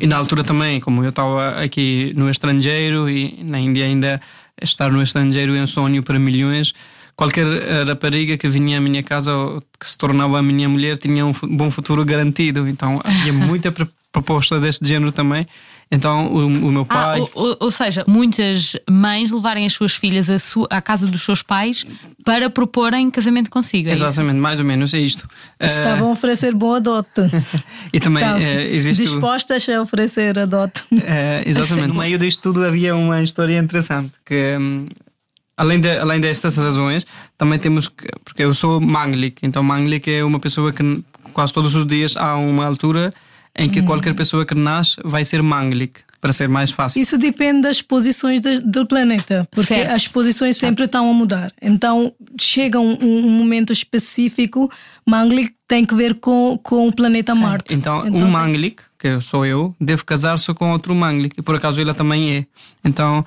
e 0.00 0.06
na 0.06 0.16
altura 0.16 0.42
também, 0.42 0.80
como 0.80 1.04
eu 1.04 1.10
estava 1.10 1.62
aqui 1.62 2.12
no 2.16 2.30
estrangeiro 2.30 3.08
e 3.08 3.42
na 3.42 3.58
Índia 3.58 3.84
ainda 3.84 4.20
estar 4.62 4.90
no 4.90 5.02
estrangeiro 5.02 5.54
é 5.54 5.62
um 5.62 5.66
sonho 5.66 6.02
para 6.02 6.18
milhões. 6.18 6.72
Qualquer 7.14 7.46
eh, 7.46 7.82
rapariga 7.84 8.36
que 8.36 8.48
vinha 8.48 8.78
à 8.78 8.80
minha 8.80 9.02
casa 9.02 9.34
ou 9.34 9.60
que 9.78 9.88
se 9.88 9.98
tornava 9.98 10.38
a 10.38 10.42
minha 10.42 10.68
mulher 10.68 10.96
tinha 10.96 11.26
um 11.26 11.32
bom 11.32 11.70
futuro 11.70 12.04
garantido. 12.04 12.68
Então 12.68 13.00
havia 13.04 13.32
muita 13.34 13.74
proposta 14.12 14.60
deste 14.60 14.86
género 14.86 15.12
também. 15.12 15.46
Então 15.90 16.26
o, 16.26 16.46
o 16.46 16.70
meu 16.72 16.82
Ah, 16.82 16.94
pai. 16.94 17.20
ou, 17.20 17.30
ou- 17.34 17.56
ou 17.60 17.70
seja, 17.70 18.04
muitas 18.06 18.76
mães 18.90 19.32
levarem 19.32 19.64
as 19.64 19.72
suas 19.72 19.94
filhas 19.94 20.28
à, 20.28 20.38
su- 20.38 20.66
à 20.70 20.82
casa 20.82 21.06
dos 21.06 21.22
seus 21.22 21.42
pais 21.42 21.86
para 22.24 22.50
proporem 22.50 23.10
casamento 23.10 23.48
consigo. 23.48 23.88
é 23.88 23.92
isso? 23.94 24.04
Exatamente, 24.04 24.36
mais 24.38 24.60
ou 24.60 24.66
menos 24.66 24.92
é 24.92 24.98
isto. 24.98 25.26
Eh, 25.58 25.66
Estavam 25.66 26.08
a 26.08 26.10
oferecer 26.10 26.54
bom 26.54 26.74
adote. 26.74 27.22
e 27.92 27.98
também 28.00 28.22
Estavam 28.22 28.42
eh, 28.42 28.66
existe. 28.70 29.02
dispostas 29.02 29.66
a 29.68 29.80
oferecer 29.80 30.38
adote. 30.38 30.84
É, 31.06 31.42
exatamente. 31.46 31.88
No 31.88 31.94
meio 31.94 32.18
disto 32.18 32.42
tudo 32.42 32.62
havia 32.64 32.94
uma 32.94 33.22
história 33.22 33.58
interessante 33.58 34.12
que 34.26 34.56
hum, 34.60 34.86
além, 35.56 35.80
de, 35.80 35.90
além 35.98 36.20
destas 36.20 36.56
razões 36.58 37.06
também 37.38 37.58
temos 37.58 37.88
que 37.88 38.06
porque 38.24 38.42
eu 38.44 38.54
sou 38.54 38.78
Manglik 38.80 39.38
então 39.42 39.62
Manglik 39.62 40.10
é 40.10 40.22
uma 40.22 40.38
pessoa 40.38 40.70
que 40.72 41.02
quase 41.32 41.52
todos 41.54 41.74
os 41.74 41.86
dias 41.86 42.14
há 42.16 42.36
uma 42.36 42.66
altura 42.66 43.12
em 43.58 43.68
que 43.68 43.82
qualquer 43.82 44.14
pessoa 44.14 44.46
que 44.46 44.54
nasce 44.54 44.96
vai 45.04 45.24
ser 45.24 45.42
Manglik 45.42 46.00
para 46.20 46.32
ser 46.32 46.48
mais 46.48 46.70
fácil 46.72 47.00
Isso 47.00 47.16
depende 47.18 47.60
das 47.62 47.80
posições 47.82 48.40
de- 48.40 48.60
do 48.60 48.84
planeta, 48.86 49.46
porque 49.50 49.74
Certo. 49.74 49.90
as 49.92 50.08
posições 50.08 50.56
sempre 50.56 50.84
estão 50.86 51.08
a 51.10 51.12
mudar. 51.12 51.52
Então 51.60 52.12
chega 52.40 52.80
um, 52.80 52.96
um 53.00 53.30
momento 53.30 53.72
específico, 53.72 54.70
Manglik 55.06 55.52
tem 55.66 55.84
que 55.84 55.94
ver 55.94 56.14
com, 56.14 56.58
com 56.62 56.88
o 56.88 56.92
planeta 56.92 57.34
Marte. 57.34 57.74
Então, 57.74 58.00
um 58.00 58.26
Manglik, 58.30 58.82
que 58.98 59.20
sou 59.20 59.44
eu, 59.44 59.74
deve 59.80 60.02
casar-se 60.04 60.52
com 60.54 60.72
outro 60.72 60.94
Manglik, 60.94 61.34
e 61.38 61.42
por 61.42 61.54
acaso 61.54 61.80
ela 61.80 61.92
também 61.94 62.36
é. 62.38 62.46
Então, 62.84 63.24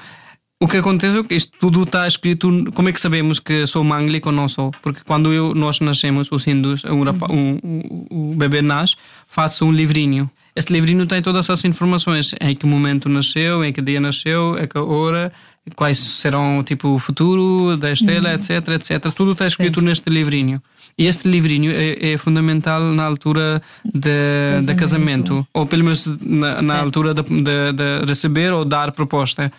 o 0.62 0.67
que 0.67 0.78
acontece 0.78 1.17
é 1.17 1.24
que 1.24 1.36
isto 1.36 1.52
tudo 1.60 1.84
está 1.84 2.08
escrito. 2.08 2.47
Como 2.74 2.88
é 2.88 2.91
que 2.93 3.02
sabemos 3.02 3.39
que 3.39 3.65
sou 3.67 3.84
Manglik 3.84 4.26
ou 4.28 4.32
não 4.34 4.47
sou? 4.47 4.71
Porque 4.82 5.02
quando 5.06 5.34
eu, 5.34 5.54
nós 5.56 5.80
nascemos, 5.80 6.28
os 6.32 6.45
hindus, 6.47 6.84
um, 6.86 7.02
um, 7.02 7.60
um- 7.63 8.32
o 8.32 8.36
bebê 8.36 8.62
nasce, 8.62 8.95
faz-se 9.28 9.63
um 9.63 9.71
livrinho. 9.71 10.30
Este 10.56 10.71
livrinho 10.74 11.06
tem 11.08 11.21
todas 11.21 11.45
essas 11.45 11.65
informações: 11.65 12.36
em 12.39 12.56
que 12.56 12.65
momento 12.65 13.10
nasceu, 13.10 13.63
em 13.65 13.74
que 13.74 13.82
dia 13.82 14.00
nasceu, 14.00 14.54
a 14.62 14.67
que 14.67 14.78
hora, 14.78 15.32
quais 15.76 15.97
serão 15.97 16.63
tipo, 16.63 16.89
o 16.89 17.00
futuro 17.00 17.76
da 17.78 17.91
estrela, 17.91 18.34
etc, 18.34 18.50
etc. 18.69 19.12
Tudo 19.15 19.32
está 19.32 19.47
escrito 19.47 19.82
neste 19.82 20.10
livrinho. 20.10 20.62
E 20.97 21.08
este 21.08 21.28
livrinho 21.28 21.71
é, 21.71 22.12
é 22.13 22.17
fundamental 22.17 22.82
na 22.93 23.06
altura 23.06 23.62
de, 23.86 24.65
de 24.65 24.76
casamento, 24.76 25.47
ou 25.54 25.65
pelo 25.65 25.86
menos 25.86 26.06
na, 26.21 26.62
na 26.62 26.78
altura 26.80 27.13
de, 27.13 27.24
de- 27.24 27.71
de 27.74 28.06
receber 28.06 28.52
ou 28.52 28.65
dar 28.65 28.91
proposta. 28.91 29.52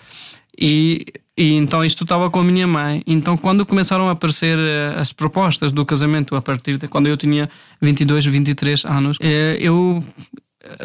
E, 0.59 1.07
e 1.37 1.55
então 1.55 1.85
isto 1.85 2.05
estava 2.05 2.31
com 2.31 2.41
a 2.41 2.45
minha 2.45 2.67
mãe. 2.67 3.03
Então, 3.07 3.37
quando 3.37 3.65
começaram 3.65 4.09
a 4.09 4.13
aparecer 4.13 4.59
eh, 4.59 4.95
as 4.97 5.13
propostas 5.13 5.73
do 5.73 5.85
casamento, 5.85 6.37
a 6.37 6.43
partir 6.43 6.79
de 6.79 6.89
quando 6.89 7.07
eu 7.07 7.17
tinha 7.17 7.49
22, 7.81 8.27
23 8.27 8.85
anos, 8.85 9.17
eh, 9.21 9.57
eu 9.61 10.05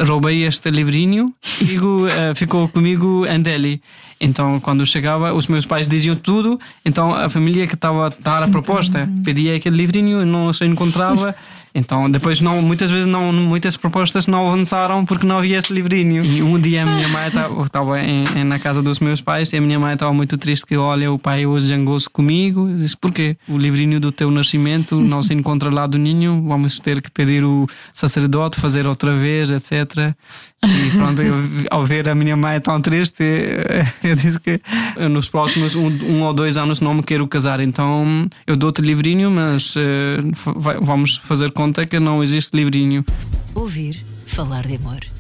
roubei 0.08 0.44
este 0.44 0.72
livrinho 0.72 1.34
e 1.62 1.76
eh, 2.12 2.36
ficou 2.36 2.68
comigo 2.68 3.26
em 3.26 3.42
Delhi. 3.42 3.82
Então, 4.20 4.60
quando 4.60 4.86
chegava, 4.86 5.34
os 5.34 5.48
meus 5.48 5.66
pais 5.66 5.88
diziam 5.88 6.16
tudo. 6.16 6.60
Então, 6.84 7.14
a 7.14 7.30
família 7.30 7.68
que 7.68 7.76
estava 7.76 8.08
a 8.08 8.10
dar 8.20 8.42
a 8.42 8.48
proposta 8.48 9.08
pedia 9.24 9.56
aquele 9.56 9.78
livrinho 9.78 10.22
e 10.22 10.26
não 10.26 10.52
se 10.54 10.66
encontrava. 10.66 11.36
Então, 11.78 12.10
depois, 12.10 12.42
não, 12.42 12.60
muitas 12.60 12.90
vezes, 12.90 13.06
não, 13.06 13.32
muitas 13.32 13.78
propostas 13.78 14.26
não 14.26 14.48
avançaram 14.48 15.06
porque 15.06 15.28
não 15.28 15.38
havia 15.38 15.60
este 15.60 15.72
livrinho. 15.72 16.26
E 16.26 16.42
um 16.42 16.60
dia, 16.60 16.82
a 16.82 16.86
minha 16.88 17.08
mãe 17.10 17.28
estava 17.28 18.02
em- 18.02 18.44
na 18.44 18.58
casa 18.58 18.82
dos 18.82 19.00
meus 19.00 19.22
pais 19.22 19.54
e 19.54 19.58
a 19.58 19.62
minha 19.62 19.78
mãe 19.78 19.94
estava 19.94 20.12
muito 20.12 20.40
triste 20.40 20.66
que, 20.66 20.76
olha, 20.76 21.12
o 21.12 21.20
pai 21.20 21.46
hoje 21.46 21.68
zangou-se 21.68 22.10
comigo. 22.10 22.68
Eu 22.68 22.78
disse, 22.78 22.98
porquê? 22.98 23.38
O 23.48 23.60
livrinho 23.60 24.00
do 24.00 24.12
teu 24.12 24.32
nascimento 24.32 25.00
não 25.00 25.22
se 25.22 25.36
encontra 25.36 25.70
lá 25.70 25.86
do 25.86 26.00
ninho, 26.00 26.44
vamos 26.48 26.80
ter 26.80 27.00
que 27.00 27.12
pedir 27.12 27.44
o 27.46 27.68
sacerdote 27.94 28.60
fazer 28.60 28.88
outra 28.88 29.16
vez, 29.16 29.52
etc. 29.52 30.16
E 30.66 30.90
pronto, 30.98 31.22
eu, 31.22 31.36
ao 31.70 31.86
ver 31.86 32.10
a 32.10 32.16
minha 32.16 32.36
mãe 32.36 32.60
tão 32.60 32.82
triste, 32.82 33.24
eu 34.04 34.16
disse 34.16 34.40
que 34.40 34.60
nos 35.08 35.30
próximos 35.30 35.76
um, 35.76 35.86
um 35.88 36.24
ou 36.24 36.34
dois 36.34 36.58
anos 36.58 36.82
não 36.82 36.96
me 36.96 37.04
quero 37.04 37.28
casar, 37.28 37.60
então 37.60 38.26
eu 38.48 38.56
dou-te 38.56 38.82
livrinho, 38.82 39.30
mas 39.30 39.76
vai- 40.56 40.80
vamos 40.82 41.18
fazer 41.18 41.52
conta 41.52 41.67
que 41.74 42.00
não 42.00 42.24
existe 42.24 42.56
livrinho. 42.56 43.04
Ouvir 43.56 44.04
falar 44.26 44.68
de 44.68 44.76
amor. 44.76 45.17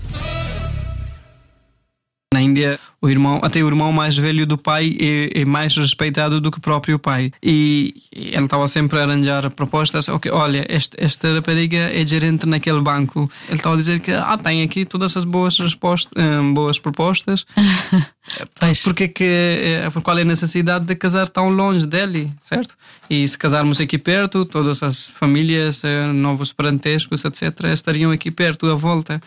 Na 2.38 2.42
Índia, 2.44 2.80
o 3.02 3.10
irmão, 3.10 3.40
até 3.42 3.64
o 3.64 3.68
irmão 3.68 3.92
mais 3.92 4.16
velho 4.16 4.46
do 4.46 4.60
pai 4.60 4.96
é, 5.00 5.42
é 5.42 5.44
mais 5.44 5.76
respeitado 5.76 6.40
do 6.40 6.52
que 6.52 6.60
o 6.60 6.62
próprio 6.62 7.00
pai. 7.00 7.32
E 7.42 7.96
ele 8.16 8.44
estava 8.44 8.68
sempre 8.68 9.00
a 9.00 9.04
arranjar 9.06 9.50
propostas. 9.50 10.08
Ok, 10.08 10.32
olha, 10.32 10.64
este, 10.70 10.96
esta 11.00 11.34
rapariga 11.34 11.78
é 11.78 12.06
gerente 12.06 12.46
naquele 12.46 12.80
banco. 12.80 13.28
Ele 13.48 13.58
estava 13.58 13.74
a 13.74 13.78
dizer 13.80 14.02
que 14.02 14.12
ah, 14.12 14.38
tem 14.38 14.62
aqui 14.62 14.86
todas 14.86 15.18
as 15.18 15.24
boas, 15.24 15.58
respostas, 15.58 16.12
hum, 16.16 16.54
boas 16.54 16.78
propostas. 16.78 17.44
Pois. 18.60 18.84
Porque 18.84 19.08
que, 19.08 19.24
eh, 19.24 19.90
por 19.90 20.02
qual 20.02 20.18
é 20.18 20.22
a 20.22 20.26
necessidade 20.26 20.86
de 20.86 20.96
casar 20.96 21.30
tão 21.30 21.48
longe 21.48 21.88
dele, 21.88 22.30
certo? 22.44 22.76
E 23.10 23.26
se 23.26 23.38
casarmos 23.38 23.80
aqui 23.80 23.98
perto, 23.98 24.44
todas 24.44 24.84
as 24.84 25.08
famílias, 25.10 25.82
eh, 25.86 26.08
novos 26.08 26.52
parentescos, 26.52 27.24
etc., 27.24 27.72
estariam 27.72 28.12
aqui 28.12 28.30
perto, 28.30 28.70
à 28.70 28.76
volta. 28.76 29.22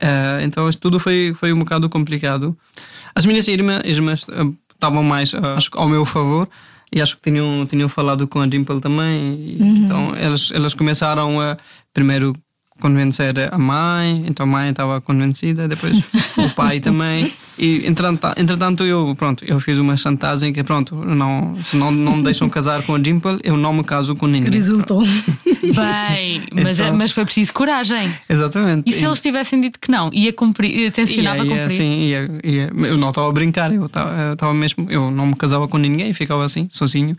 Eh, 0.00 0.40
então, 0.42 0.68
tudo 0.72 0.98
foi, 0.98 1.34
foi 1.38 1.52
um 1.52 1.58
bocado 1.58 1.88
complicado. 1.88 2.56
As 3.14 3.24
minhas 3.26 3.46
irmãs, 3.48 3.82
irmãs 3.84 4.26
eh, 4.28 4.44
estavam 4.72 5.02
mais 5.02 5.32
eh, 5.34 5.38
acho 5.56 5.70
ao 5.74 5.88
meu 5.88 6.04
favor. 6.04 6.48
E 6.92 7.00
acho 7.00 7.16
que 7.16 7.22
tinham, 7.22 7.66
tinham 7.66 7.88
falado 7.88 8.26
com 8.28 8.40
a 8.40 8.46
Dimple 8.46 8.80
também. 8.80 9.34
E, 9.34 9.58
Então, 9.60 10.14
elas, 10.14 10.50
elas 10.54 10.74
começaram 10.74 11.40
a 11.40 11.56
primeiro 11.92 12.32
convencer 12.80 13.34
a 13.52 13.56
mãe, 13.58 14.24
então 14.26 14.44
a 14.44 14.48
mãe 14.48 14.70
estava 14.70 15.00
convencida, 15.00 15.66
depois 15.68 15.96
o 16.36 16.50
pai 16.54 16.80
também. 16.80 17.32
E 17.58 17.86
entretanto, 17.86 18.26
entretanto 18.36 18.84
eu, 18.84 19.14
pronto, 19.16 19.44
eu 19.46 19.58
fiz 19.60 19.78
uma 19.78 19.96
chantagem 19.96 20.52
que 20.52 20.62
pronto, 20.64 20.94
não, 20.96 21.54
se 21.62 21.76
não, 21.76 21.90
não 21.90 22.16
me 22.16 22.22
deixam 22.24 22.48
casar 22.50 22.82
com 22.82 22.94
a 22.96 22.98
Dimple, 22.98 23.38
eu 23.44 23.56
não 23.56 23.72
me 23.72 23.84
caso 23.84 24.14
com 24.16 24.26
ninguém. 24.26 24.50
Resultou. 24.52 25.02
Bem, 25.62 26.42
mas, 26.52 26.78
Então- 26.78 26.94
mas 26.96 27.12
foi 27.12 27.24
preciso 27.24 27.52
coragem. 27.52 28.12
Exatamente. 28.28 28.88
E 28.88 28.92
se 28.92 29.04
eles 29.04 29.20
tivessem 29.20 29.60
dito 29.60 29.78
que 29.80 29.90
não? 29.90 30.10
Ia 30.12 30.32
cumprir, 30.32 30.70
ia 30.76 30.90
tencionava 30.90 31.38
Ia, 31.38 31.42
ia, 31.44 31.48
cumprir. 31.50 31.64
assim, 31.66 32.00
ia, 32.02 32.26
ia. 32.44 32.72
Eu 32.74 32.98
não 32.98 33.08
estava 33.10 33.28
a 33.28 33.32
brincar, 33.32 33.72
eu 33.72 33.86
estava 33.86 34.52
mesmo. 34.52 34.86
Eu 34.90 35.10
não 35.10 35.26
me 35.28 35.36
casava 35.36 35.66
com 35.68 35.78
ninguém, 35.78 36.12
ficava 36.12 36.44
assim, 36.44 36.66
sozinho. 36.70 37.16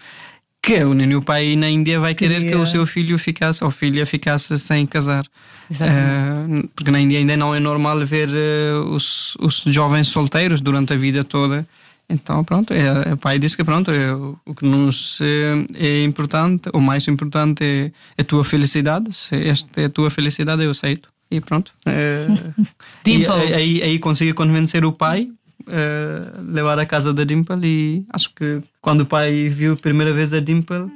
Que 0.66 0.84
o 0.84 0.96
nem 0.96 1.14
o 1.16 1.22
pai 1.22 1.56
na 1.56 1.70
Índia 1.70 2.00
vai 2.00 2.16
querer 2.16 2.40
que 2.40 2.46
Queria. 2.46 2.60
o 2.60 2.66
seu 2.66 2.88
filho 2.88 3.20
ficasse 3.20 3.64
ou 3.64 3.70
filha 3.70 4.04
ficasse 4.04 4.58
sem 4.58 4.88
casar. 4.88 5.24
Eh, 5.70 6.68
porque 6.76 6.90
na 6.90 7.00
Índia 7.00 7.20
ainda 7.20 7.38
não 7.38 7.54
é 7.54 7.60
normal 7.60 8.04
ver 8.04 8.30
eh, 8.34 8.74
os, 8.90 9.36
os 9.40 9.64
jovens 9.68 10.08
solteiros 10.08 10.62
durante 10.62 10.94
a 10.94 10.98
vida 10.98 11.24
toda. 11.24 11.68
Então, 12.10 12.44
pronto, 12.44 12.74
é, 12.74 13.14
o 13.14 13.18
pai 13.18 13.38
disse 13.38 13.56
que 13.56 13.64
pronto, 13.64 13.92
é, 13.92 14.12
o 14.14 14.56
que 14.56 14.66
nos 14.66 15.20
eh, 15.22 15.66
é 15.76 16.04
importante, 16.04 16.70
o 16.74 16.80
mais 16.80 17.08
importante 17.08 17.64
é, 17.64 17.92
é 18.18 18.22
a 18.22 18.26
tua 18.26 18.44
felicidade. 18.44 19.14
Se 19.16 19.36
esta 19.48 19.82
é 19.82 19.86
a 19.86 19.90
tua 19.90 20.10
felicidade, 20.10 20.64
eu 20.64 20.72
aceito. 20.72 21.10
E 21.30 21.40
pronto. 21.42 21.72
eh, 21.86 22.28
e 23.06 23.26
aí, 23.54 23.84
aí 23.84 24.00
consegui 24.00 24.34
convencer 24.34 24.84
o 24.84 24.92
pai 24.92 25.30
eh, 25.68 26.32
levar 26.52 26.80
à 26.80 26.86
casa 26.86 27.14
da 27.14 27.24
Dimple 27.24 27.56
e 27.64 28.06
acho 28.14 28.34
que 28.34 28.62
quando 28.82 29.02
o 29.02 29.06
pai 29.06 29.50
viu 29.50 29.74
a 29.74 29.78
primeira 29.78 30.14
vez 30.14 30.34
a 30.34 30.40
Dimple 30.40 30.90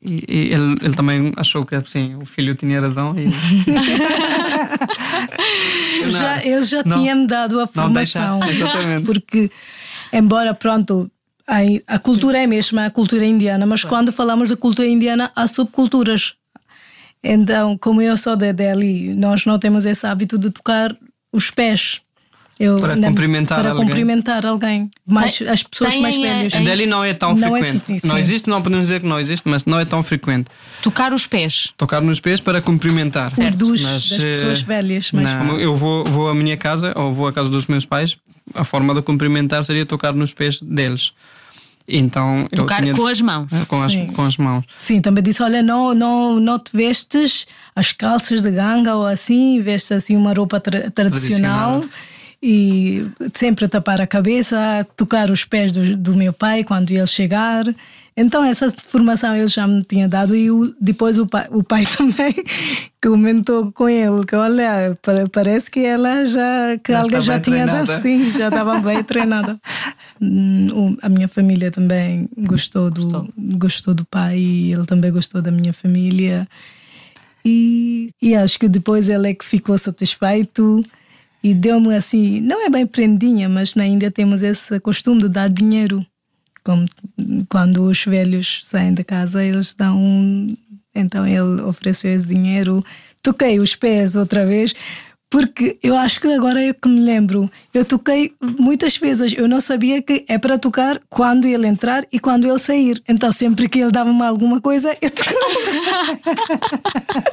e, 0.00 0.24
e 0.28 0.52
ele, 0.52 0.76
ele 0.82 0.94
também 0.94 1.32
achou 1.36 1.64
que 1.64 1.80
sim, 1.88 2.16
o 2.16 2.24
filho 2.26 2.54
tinha 2.54 2.80
razão 2.80 3.08
e 3.16 3.28
não- 6.02 6.10
já, 6.10 6.44
ele 6.44 6.62
já 6.64 6.82
não- 6.84 6.98
tinha-me 6.98 7.26
dado 7.26 7.60
a 7.60 7.66
formação. 7.66 8.40
Porque, 9.04 9.50
embora, 10.12 10.54
pronto, 10.54 11.10
a 11.86 11.98
cultura 11.98 12.38
é 12.38 12.44
a 12.44 12.48
mesma, 12.48 12.86
a 12.86 12.90
cultura 12.90 13.24
indiana, 13.26 13.66
mas 13.66 13.84
quando 13.84 14.12
falamos 14.12 14.48
da 14.50 14.56
cultura 14.56 14.88
indiana, 14.88 15.30
há 15.34 15.46
subculturas. 15.46 16.34
Então, 17.22 17.78
como 17.78 18.02
eu 18.02 18.16
sou 18.16 18.34
de 18.34 18.52
Delhi, 18.52 19.14
nós 19.14 19.46
não 19.46 19.58
temos 19.58 19.86
esse 19.86 20.04
hábito 20.06 20.36
de 20.36 20.50
tocar 20.50 20.96
os 21.32 21.50
pés. 21.50 22.00
Eu, 22.64 22.76
Para 22.76 22.94
na- 22.94 23.08
cumprimentar 23.08 23.60
para 23.60 23.70
alguém. 23.72 23.86
cumprimentar 23.86 24.46
alguém. 24.46 24.88
Mais, 25.04 25.36
Tem- 25.36 25.48
as 25.48 25.62
pessoas 25.64 25.96
mais 25.96 26.16
a- 26.16 26.20
velhas. 26.20 26.54
Em 26.54 26.62
Delhi 26.62 26.86
não 26.86 27.02
é 27.02 27.12
tão 27.12 27.34
Não 27.34 27.56
é- 27.56 27.60
frequente. 27.60 28.00
sim. 28.00 28.06
não 28.06 28.16
existe, 28.16 28.48
não 28.48 28.62
podemos 28.62 28.86
dizer 28.86 29.00
que 29.00 29.06
não 29.06 29.18
existe, 29.18 29.48
mas 29.48 29.64
não 29.64 29.80
é 29.80 29.84
tão 29.84 30.00
frequente. 30.02 30.46
Tocar 30.80 31.12
os 31.12 31.26
pés. 31.26 31.72
Tocar 31.76 32.00
nos 32.00 32.20
pés 32.20 32.38
para 32.38 32.62
cumprimentar. 32.62 33.32
Por 33.34 33.50
dos, 33.50 33.82
Mas, 33.82 34.08
das 34.10 34.20
eh, 34.20 34.32
pessoas 34.34 34.62
velhas. 34.62 35.10
Mas 35.12 35.24
Não. 35.24 35.58
Eu 35.58 35.74
vou, 35.74 36.04
vou 36.04 36.28
à 36.28 36.34
minha 36.34 36.56
casa 36.56 36.92
ou 36.96 37.12
vou 37.12 37.26
à 37.26 37.32
casa 37.32 37.50
dos 37.50 37.66
meus 37.66 37.84
pais, 37.84 38.16
a 38.54 38.62
forma 38.62 38.94
de 38.94 39.02
cumprimentar 39.02 39.64
seria 39.64 39.84
tocar 39.84 40.12
nos 40.12 40.32
pés 40.32 40.60
deles. 40.60 41.12
Então, 41.88 42.46
eu 42.52 42.58
Tocar 42.58 42.80
tinha- 42.80 42.94
com 42.94 43.06
as 43.08 43.20
mãos. 43.20 43.48
É, 43.52 43.64
com, 43.64 43.82
as, 43.82 43.92
Sim. 43.92 44.06
com 44.06 44.22
as 44.24 44.36
mãos. 44.36 44.64
Sim, 44.78 45.00
também 45.00 45.22
disse: 45.22 45.42
olha, 45.42 45.62
não, 45.64 45.92
não, 45.92 46.38
não 46.38 46.56
te 46.58 46.70
vestes 46.76 47.44
as 47.74 47.92
calças 47.92 48.40
de 48.40 48.52
ganga 48.52 48.94
ou 48.94 49.04
assim, 49.04 49.60
vestes 49.60 49.90
assim 49.90 50.16
uma 50.16 50.32
roupa 50.32 50.60
tra- 50.60 50.90
tradicional. 50.92 51.80
Tradicional. 51.80 51.84
E 52.42 53.06
sempre 53.34 53.68
tapar 53.68 54.00
a 54.00 54.06
cabeça, 54.06 54.84
tocar 54.96 55.30
os 55.30 55.44
pés 55.44 55.70
do, 55.70 55.96
do 55.96 56.14
meu 56.16 56.32
pai 56.32 56.64
quando 56.64 56.90
ele 56.90 57.06
chegar. 57.06 57.64
Então, 58.16 58.44
essa 58.44 58.68
formação 58.88 59.34
ele 59.34 59.46
já 59.46 59.66
me 59.66 59.80
tinha 59.82 60.06
dado, 60.08 60.34
e 60.36 60.50
o- 60.50 60.74
depois 60.80 61.18
o 61.18 61.26
pai, 61.26 61.46
o 61.50 61.62
pai 61.62 61.84
também 61.96 62.34
comentou 63.02 63.70
com 63.72 63.88
ele: 63.88 64.26
que 64.26 64.34
olha, 64.34 64.98
pa- 65.00 65.24
parece 65.32 65.70
que 65.70 65.80
ela 65.84 66.24
já, 66.26 66.76
que 66.82 66.92
Já 66.92 67.00
alguém 67.00 67.20
já 67.22 67.40
tinha 67.40 67.64
treinada. 67.64 67.86
dado, 67.86 68.02
sim, 68.02 68.30
já 68.32 68.48
estava 68.48 68.78
bem 68.80 69.02
treinada. 69.04 69.58
Hum, 70.20 70.96
A 71.00 71.08
minha 71.08 71.28
família 71.28 71.70
também 71.70 72.28
gostou 72.36 72.90
do, 72.90 73.32
gostou. 73.56 73.94
do 73.94 74.04
pai 74.04 74.36
e 74.38 74.72
ele 74.72 74.84
também 74.84 75.10
gostou 75.12 75.40
da 75.40 75.50
minha 75.52 75.72
família. 75.72 76.46
E, 77.44 78.10
e 78.20 78.34
acho 78.34 78.58
que 78.58 78.68
depois 78.68 79.08
ele 79.08 79.30
é 79.30 79.34
que 79.34 79.44
ficou 79.44 79.76
satisfeito 79.78 80.82
e 81.42 81.54
deu-me 81.54 81.94
assim, 81.94 82.40
não 82.40 82.64
é 82.64 82.70
bem 82.70 82.86
prendinha, 82.86 83.48
mas 83.48 83.74
na 83.74 83.86
Índia 83.86 84.10
temos 84.10 84.42
esse 84.42 84.78
costume 84.80 85.22
de 85.22 85.28
dar 85.28 85.48
dinheiro. 85.48 86.04
Como 86.64 86.86
quando 87.48 87.82
os 87.82 88.04
velhos 88.04 88.60
saem 88.64 88.94
da 88.94 89.02
casa, 89.02 89.44
eles 89.44 89.72
dão. 89.72 89.98
um- 89.98 90.56
Então 90.94 91.26
ele 91.26 91.62
ofereceu 91.62 92.12
esse 92.14 92.26
dinheiro. 92.26 92.84
Toquei 93.22 93.58
os 93.58 93.74
pés 93.74 94.14
outra 94.14 94.44
vez, 94.46 94.74
porque 95.32 95.78
eu 95.82 95.96
acho 95.96 96.20
que 96.20 96.28
agora 96.28 96.62
é 96.62 96.74
que 96.74 96.86
me 96.86 97.00
lembro. 97.00 97.50
Eu 97.72 97.86
toquei 97.86 98.34
muitas 98.58 98.98
vezes, 98.98 99.32
eu 99.34 99.48
não 99.48 99.62
sabia 99.62 100.02
que 100.02 100.26
é 100.28 100.36
para 100.36 100.58
tocar 100.58 101.00
quando 101.08 101.46
ele 101.46 101.66
entrar 101.66 102.04
e 102.12 102.20
quando 102.20 102.46
ele 102.46 102.58
sair. 102.58 103.02
Então 103.08 103.32
sempre 103.32 103.66
que 103.66 103.78
ele 103.78 103.90
dava-me 103.90 104.22
alguma 104.22 104.60
coisa, 104.60 104.94
eu 105.00 105.10
tocava. 105.10 105.38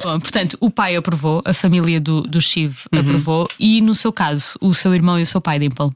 Bom, 0.02 0.18
portanto, 0.18 0.56
o 0.60 0.70
pai 0.70 0.96
aprovou, 0.96 1.42
a 1.44 1.52
família 1.52 2.00
do, 2.00 2.22
do 2.22 2.40
Shiv 2.40 2.70
Uhum. 2.90 3.00
aprovou, 3.00 3.48
e 3.58 3.82
no 3.82 3.94
seu 3.94 4.10
caso, 4.12 4.56
o 4.62 4.72
seu 4.72 4.94
irmão 4.94 5.18
e 5.18 5.22
o 5.22 5.26
seu 5.26 5.40
pai, 5.40 5.58
Dimple. 5.58 5.90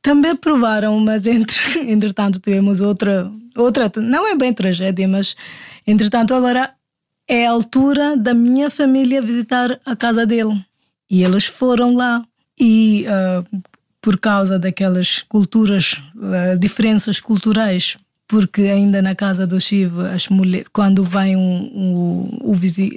Também 0.00 0.36
provaram, 0.36 1.00
mas 1.00 1.26
entre, 1.26 1.56
entretanto 1.90 2.38
tivemos 2.38 2.80
outra, 2.80 3.28
outra, 3.56 3.90
não 3.96 4.28
é 4.28 4.36
bem 4.36 4.52
tragédia, 4.52 5.08
mas 5.08 5.34
entretanto 5.84 6.34
agora 6.34 6.72
é 7.28 7.46
a 7.46 7.50
altura 7.50 8.16
da 8.16 8.32
minha 8.32 8.70
família 8.70 9.20
visitar 9.20 9.80
a 9.84 9.96
casa 9.96 10.24
dele. 10.24 10.64
E 11.12 11.22
eles 11.22 11.44
foram 11.44 11.94
lá. 11.94 12.24
E 12.58 13.04
ah, 13.06 13.44
por 14.00 14.18
causa 14.18 14.58
daquelas 14.58 15.20
culturas, 15.22 16.02
ah, 16.20 16.56
diferenças 16.58 17.20
culturais, 17.20 17.96
porque 18.26 18.62
ainda 18.62 19.02
na 19.02 19.14
casa 19.14 19.46
do 19.46 19.60
Shiva, 19.60 20.10
as 20.10 20.28
mulheres, 20.28 20.66
quando 20.72 21.04
vem 21.04 21.36
um, 21.36 21.70
um, 21.84 22.50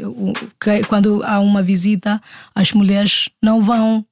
o- 0.05 0.33
que- 0.59 0.83
quando 0.87 1.21
há 1.23 1.39
uma 1.39 1.61
visita, 1.61 2.21
as 2.55 2.71
mulheres 2.71 3.27
não 3.43 3.61
vão 3.61 4.05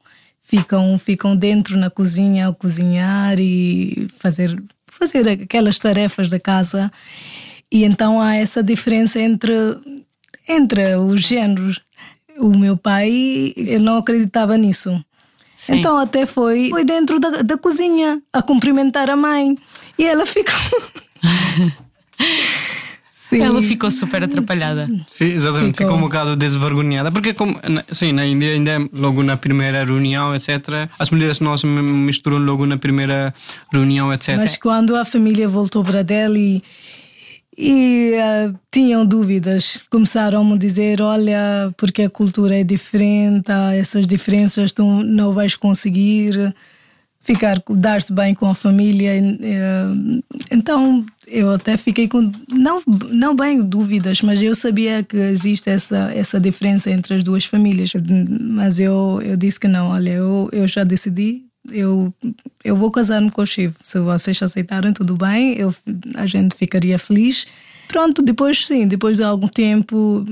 ficam 0.46 0.98
ficam 0.98 1.36
dentro 1.36 1.78
na 1.78 1.90
cozinha 1.90 2.50
a 2.50 2.54
cozinhar 2.54 3.40
e 3.40 4.06
fazer 4.20 4.62
fazer 4.86 5.28
aquelas 5.30 5.80
tarefas 5.80 6.30
da 6.30 6.40
casa 6.40 6.92
e 7.72 7.86
então 7.86 8.22
há 8.22 8.36
essa 8.36 8.62
diferença 8.62 9.20
entre 9.20 9.54
entre 10.48 10.96
os 10.98 11.22
géneros 11.22 11.80
o 12.40 12.58
meu 12.58 12.76
pai 12.78 13.10
ele 13.56 13.80
não 13.80 13.98
acreditava 13.98 14.58
nisso 14.58 15.04
Sim. 15.56 15.78
então 15.80 15.98
até 15.98 16.26
foi 16.26 16.70
foi 16.70 16.84
dentro 16.84 17.20
da, 17.20 17.30
da 17.42 17.58
cozinha 17.58 18.22
a 18.34 18.42
cumprimentar 18.42 19.10
a 19.10 19.16
mãe 19.16 19.58
e 19.98 20.06
ela 20.06 20.26
ficou 20.26 20.54
Sim. 23.10 23.42
Ela 23.42 23.64
ficou 23.64 23.90
super 23.90 24.22
atrapalhada. 24.24 24.86
Sim, 25.08 25.26
exatamente, 25.26 25.78
Ficou. 25.78 25.88
ficou 25.88 25.98
um 25.98 26.02
bocado 26.02 26.36
desvergonhada. 26.36 27.10
Porque, 27.12 27.34
como, 27.34 27.58
na- 27.68 27.84
sim, 27.92 28.12
na 28.12 28.26
Índia, 28.28 28.52
ainda 28.52 28.72
é 28.72 28.78
logo 28.92 29.24
na 29.24 29.36
primeira 29.38 29.84
reunião, 29.84 30.36
etc., 30.36 30.90
as 31.00 31.10
mulheres 31.10 31.40
não 31.40 31.58
se 31.58 31.66
misturam 31.66 32.38
logo 32.38 32.66
na 32.66 32.78
primeira 32.78 33.34
reunião, 33.72 34.14
etc. 34.14 34.36
Mas 34.38 34.58
quando 34.58 34.96
a 34.96 35.06
família 35.06 35.48
voltou 35.48 35.84
para 35.84 36.04
Delhi 36.04 36.62
e 37.58 38.14
ah, 38.20 38.54
tinham 38.72 39.06
dúvidas, 39.06 39.84
começaram 39.90 40.54
a 40.54 40.58
dizer: 40.58 41.02
Olha, 41.02 41.74
porque 41.78 42.04
a 42.04 42.10
cultura 42.10 42.58
é 42.60 42.64
diferente, 42.64 43.52
há 43.52 43.76
essas 43.76 44.08
diferenças, 44.08 44.72
tu 44.72 44.84
não 45.04 45.34
vais 45.34 45.56
conseguir 45.56 46.54
ficar, 47.22 47.62
dar-se 47.70 48.14
bem 48.14 48.36
com 48.36 48.48
a 48.48 48.54
família. 48.54 49.12
Eh, 49.16 50.22
Então 50.52 51.06
eu 51.28 51.52
até 51.52 51.78
fiquei 51.78 52.08
com, 52.08 52.32
não, 52.52 52.82
não 53.10 53.36
bem 53.36 53.62
dúvidas, 53.62 54.22
mas 54.22 54.42
eu 54.42 54.54
sabia 54.54 55.04
que 55.04 55.18
existe 55.18 55.70
essa, 55.70 56.12
essa 56.14 56.40
diferença 56.40 56.92
entre 56.92 57.16
as 57.16 57.24
duas 57.24 57.46
famílias. 57.46 57.94
Mas 58.40 58.80
eu, 58.80 59.22
eu 59.24 59.38
disse 59.38 59.60
que 59.60 59.68
não, 59.68 59.90
olha, 59.90 60.12
eu, 60.12 60.50
eu 60.52 60.68
já 60.68 60.84
decidi, 60.84 61.46
eu, 61.72 62.14
eu 62.64 62.76
vou 62.76 62.92
casar-me 62.92 63.30
com 63.32 63.42
o 63.42 63.46
Chivo. 63.48 63.76
Se 63.84 64.00
vocês 64.00 64.42
aceitarem, 64.42 64.94
tudo 64.94 65.16
bem, 65.16 65.56
eu, 65.58 65.74
a 66.16 66.26
gente 66.26 66.56
ficaria 66.56 66.98
feliz. 67.00 67.48
Pronto, 67.88 68.22
depois 68.22 68.66
sim, 68.66 68.88
depois 68.88 69.18
de 69.18 69.24
algum 69.24 69.48
tempo, 69.48 70.26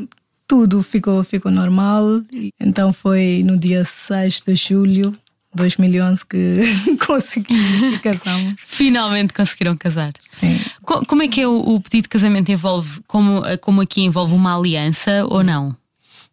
tudo 0.47 0.81
ficou, 0.83 1.23
ficou 1.23 1.51
normal. 1.51 2.21
Então 2.59 2.91
foi 2.91 3.43
no 3.45 3.57
dia 3.57 3.85
6 3.85 4.41
de 4.41 4.55
julho 4.55 5.11
de 5.11 5.17
2011 5.57 6.25
que 6.25 6.61
consegui 7.05 7.93
e 7.93 7.99
casamos. 7.99 8.55
Finalmente 8.65 9.33
conseguiram 9.33 9.75
casar. 9.75 10.13
Sim. 10.19 10.59
Co- 10.83 11.05
Como 11.05 11.21
é 11.23 11.27
que 11.27 11.41
é 11.41 11.47
o, 11.47 11.55
o 11.75 11.81
pedido 11.81 12.03
de 12.03 12.09
casamento? 12.09 12.51
Envolve, 12.51 13.01
como, 13.05 13.41
como 13.61 13.81
aqui 13.81 14.01
envolve 14.01 14.33
uma 14.33 14.57
aliança 14.57 15.25
ou 15.25 15.43
não? 15.43 15.75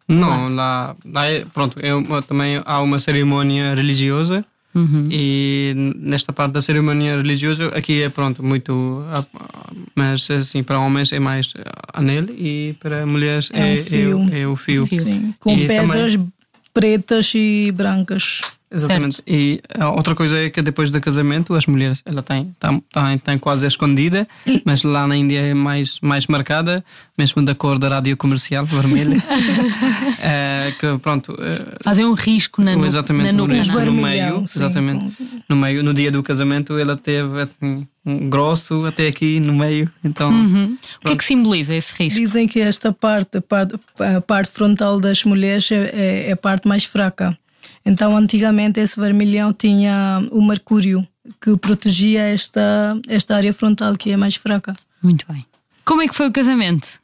Não, 0.07 0.49
lá, 0.55 0.95
lá 1.05 1.25
é, 1.27 1.45
pronto, 1.45 1.77
é 1.79 1.93
uma- 1.93 2.21
também 2.23 2.59
há 2.65 2.81
uma 2.81 2.97
cerimônia 2.97 3.75
religiosa 3.75 4.43
e 5.11 5.73
nesta 5.97 6.31
parte 6.31 6.53
da 6.53 6.61
cerimônia 6.61 7.17
religiosa 7.17 7.69
aqui 7.69 8.03
é 8.03 8.09
pronto, 8.09 8.43
muito, 8.43 9.03
ah, 9.11 9.25
mas 9.95 10.29
assim, 10.29 10.63
para 10.63 10.79
homens 10.79 11.11
é 11.11 11.19
mais 11.19 11.53
anel 11.93 12.25
e 12.29 12.75
para 12.79 13.05
mulheres 13.05 13.49
É 13.53 13.59
um 13.59 13.65
é, 13.65 13.77
fio. 13.77 14.29
é, 14.31 14.39
é 14.41 14.47
o 14.47 14.55
fio. 14.55 14.87
Sim, 14.87 15.33
com 15.39 15.51
E 15.51 15.67
pedras 15.67 16.13
também- 16.13 16.31
pretas 16.73 17.31
e 17.35 17.71
brancas. 17.75 18.41
Exatamente. 18.71 19.21
E 19.25 19.61
a 19.77 19.89
outra 19.89 20.13
coisa 20.13 20.37
é 20.37 20.49
que 20.49 20.61
depois 20.61 20.91
do 20.91 21.01
casamento 21.01 21.55
as 21.55 21.65
mulheres 21.65 22.01
ela 22.05 22.21
tem 22.21 22.53
tem, 22.59 22.83
tem, 22.93 23.17
tem 23.17 23.37
quase 23.39 23.65
escondida, 23.65 24.27
mas 24.63 24.83
lá 24.83 25.07
na 25.07 25.15
Índia 25.15 25.39
é 25.39 25.53
mais 25.55 25.99
mais 26.01 26.27
marcada, 26.27 26.83
mesmo 27.17 27.41
da 27.43 27.55
cor 27.55 27.79
da 27.79 27.87
rádio 27.89 28.15
comercial 28.15 28.65
vermelha. 28.65 29.17
É, 30.19 30.71
que 30.79 30.97
pronto, 30.99 31.35
é, 31.39 31.83
Fazem 31.83 32.05
um 32.05 32.13
risco 32.13 32.61
na, 32.61 32.73
exatamente 32.85 33.27
na 33.27 33.31
no, 33.33 33.47
nuca. 33.47 33.55
risco 33.59 33.79
é? 33.79 33.85
no 33.85 33.93
meio, 33.93 34.37
sim, 34.45 34.59
exatamente. 34.59 35.13
No 35.47 35.55
meio, 35.55 35.83
no 35.83 35.93
dia 35.93 36.11
do 36.11 36.21
casamento 36.21 36.77
ela 36.77 36.95
teve 36.95 37.41
assim, 37.41 37.87
um 38.05 38.29
grosso 38.29 38.85
até 38.85 39.07
aqui 39.07 39.39
no 39.39 39.53
meio, 39.53 39.89
então 40.03 40.29
Uhum. 40.31 40.77
O 41.03 41.07
que 41.07 41.13
é 41.13 41.15
que 41.15 41.23
simboliza 41.25 41.73
esse 41.73 41.91
risco? 41.97 42.19
Dizem 42.19 42.47
que 42.47 42.59
esta 42.59 42.93
parte, 42.93 43.37
a 43.39 43.41
parte, 43.41 43.75
a 43.99 44.21
parte 44.21 44.51
frontal 44.51 44.99
das 44.99 45.23
mulheres 45.23 45.71
é, 45.71 45.89
é- 45.93 46.29
é 46.29 46.31
a 46.31 46.37
parte 46.37 46.67
mais 46.67 46.83
fraca. 46.85 47.37
Então, 47.85 48.15
antigamente, 48.15 48.79
esse 48.79 48.99
vermelhão 48.99 49.51
tinha 49.53 50.21
o 50.31 50.41
mercúrio 50.45 51.07
que 51.41 51.55
protegia 51.57 52.21
esta, 52.23 52.99
esta 53.07 53.35
área 53.35 53.53
frontal 53.53 53.95
que 53.97 54.11
é 54.11 54.17
mais 54.17 54.35
fraca. 54.35 54.75
Muito 55.01 55.25
bem. 55.31 55.45
Como 55.85 56.01
é 56.01 56.07
que 56.07 56.15
foi 56.15 56.27
o 56.27 56.31
casamento? 56.31 56.99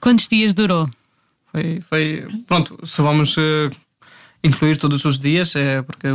Quantos 0.00 0.28
dias 0.28 0.54
durou? 0.54 0.88
Foi, 1.50 1.82
foi 1.88 2.26
pronto, 2.46 2.78
se 2.86 3.02
vamos 3.02 3.36
eh, 3.38 3.70
incluir 4.44 4.76
todos 4.78 5.04
os 5.04 5.18
dias, 5.18 5.54
é 5.56 5.82
porque 5.82 6.06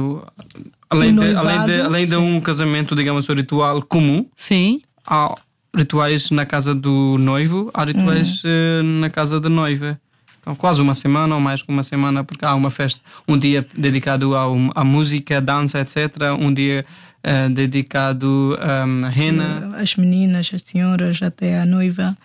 além, 0.90 1.14
O 1.18 1.20
de, 1.22 1.36
além, 1.36 1.60
de, 1.60 1.68
noivado, 1.68 1.84
além 1.84 2.06
de 2.06 2.16
um 2.16 2.42
casamento, 2.42 2.96
digamos, 2.96 3.30
um 3.30 3.34
ritual 3.34 3.82
comum, 3.84 4.26
Sim. 4.36 4.82
há 5.06 5.36
rituais 5.76 6.32
na 6.32 6.46
casa 6.46 6.74
do 6.74 7.18
noivo, 7.20 7.70
há 7.74 7.84
rituais 7.84 8.44
Uhum. 8.44 8.50
eh, 8.50 8.82
na 9.02 9.10
casa 9.10 9.40
da 9.40 9.50
noiva. 9.50 10.00
Então, 10.40 10.56
quase 10.56 10.82
uma 10.82 10.94
semana 10.94 11.36
ou 11.36 11.42
mais 11.42 11.62
que 11.62 11.70
uma 11.70 11.84
semana, 11.84 12.24
porque 12.24 12.46
há 12.46 12.56
uma 12.56 12.70
festa, 12.70 13.00
um 13.28 13.38
dia 13.38 13.66
dedicado 13.78 14.36
ao, 14.36 14.56
à 14.76 14.84
música, 14.84 15.42
dança, 15.42 15.80
etc. 15.80 15.98
Um 16.40 16.54
dia 16.54 16.86
eh, 17.24 17.50
dedicado 17.50 18.58
um, 18.58 19.06
à 19.06 19.10
rena. 19.10 19.76
As 19.78 19.96
meninas, 19.98 20.50
as 20.54 20.62
senhoras, 20.62 21.22
até 21.22 21.60
a 21.60 21.66
noiva, 21.66 22.18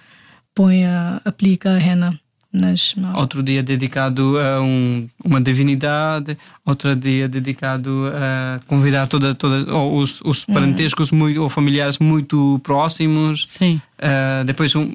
põe 0.54 0.84
a, 0.84 1.20
aplica 1.24 1.70
a 1.70 1.78
rena 1.78 2.16
nas 2.52 2.94
mãos. 2.94 3.18
Outro 3.18 3.42
dia 3.42 3.62
dedicado 3.62 4.38
a 4.38 4.60
um, 4.60 5.08
uma 5.24 5.40
divindade, 5.40 6.36
outro 6.64 6.94
dia 6.94 7.26
dedicado 7.26 8.12
a 8.14 8.60
convidar 8.66 9.06
toda, 9.08 9.34
toda, 9.34 9.74
ou 9.74 9.96
os, 9.96 10.20
os 10.20 10.44
parentescos 10.44 11.10
muito, 11.10 11.42
ou 11.42 11.48
familiares 11.48 11.98
muito 11.98 12.60
próximos. 12.62 13.46
Sim. 13.48 13.80
Uh, 13.98 14.44
depois, 14.44 14.72
um, 14.76 14.92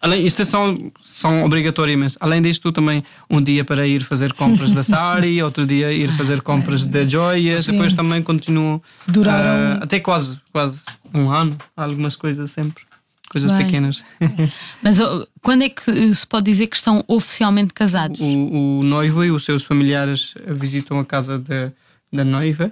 além, 0.00 0.26
isto 0.26 0.44
são, 0.44 0.74
são 1.02 1.44
obrigatórias, 1.44 1.98
mas 1.98 2.16
além 2.20 2.40
disto, 2.42 2.70
também 2.72 3.02
um 3.30 3.40
dia 3.42 3.64
para 3.64 3.86
ir 3.86 4.02
fazer 4.04 4.32
compras 4.32 4.72
da 4.72 4.82
Sari, 4.82 5.40
outro 5.42 5.66
dia 5.66 5.92
ir 5.92 6.08
fazer 6.16 6.40
compras 6.42 6.84
de 6.84 7.08
joias, 7.08 7.64
Sim. 7.64 7.72
depois 7.72 7.94
também 7.94 8.22
continuo 8.22 8.82
Duraram- 9.06 9.78
uh, 9.80 9.82
até 9.84 10.00
quase, 10.00 10.38
quase 10.52 10.82
um 11.14 11.30
ano, 11.30 11.56
algumas 11.76 12.16
coisas 12.16 12.50
sempre. 12.50 12.84
Coisas 13.28 13.50
Bem. 13.50 13.64
pequenas. 13.66 14.04
Mas 14.80 15.00
oh, 15.00 15.26
quando 15.42 15.62
é 15.62 15.68
que 15.68 16.14
se 16.14 16.24
pode 16.24 16.48
dizer 16.50 16.68
que 16.68 16.76
estão 16.76 17.04
oficialmente 17.08 17.74
casados? 17.74 18.20
O, 18.20 18.24
o 18.24 18.82
noivo 18.84 19.24
e 19.24 19.32
os 19.32 19.44
seus 19.44 19.64
familiares 19.64 20.32
visitam 20.46 21.00
a 21.00 21.04
casa 21.04 21.36
da, 21.36 21.72
da 22.12 22.24
noiva 22.24 22.70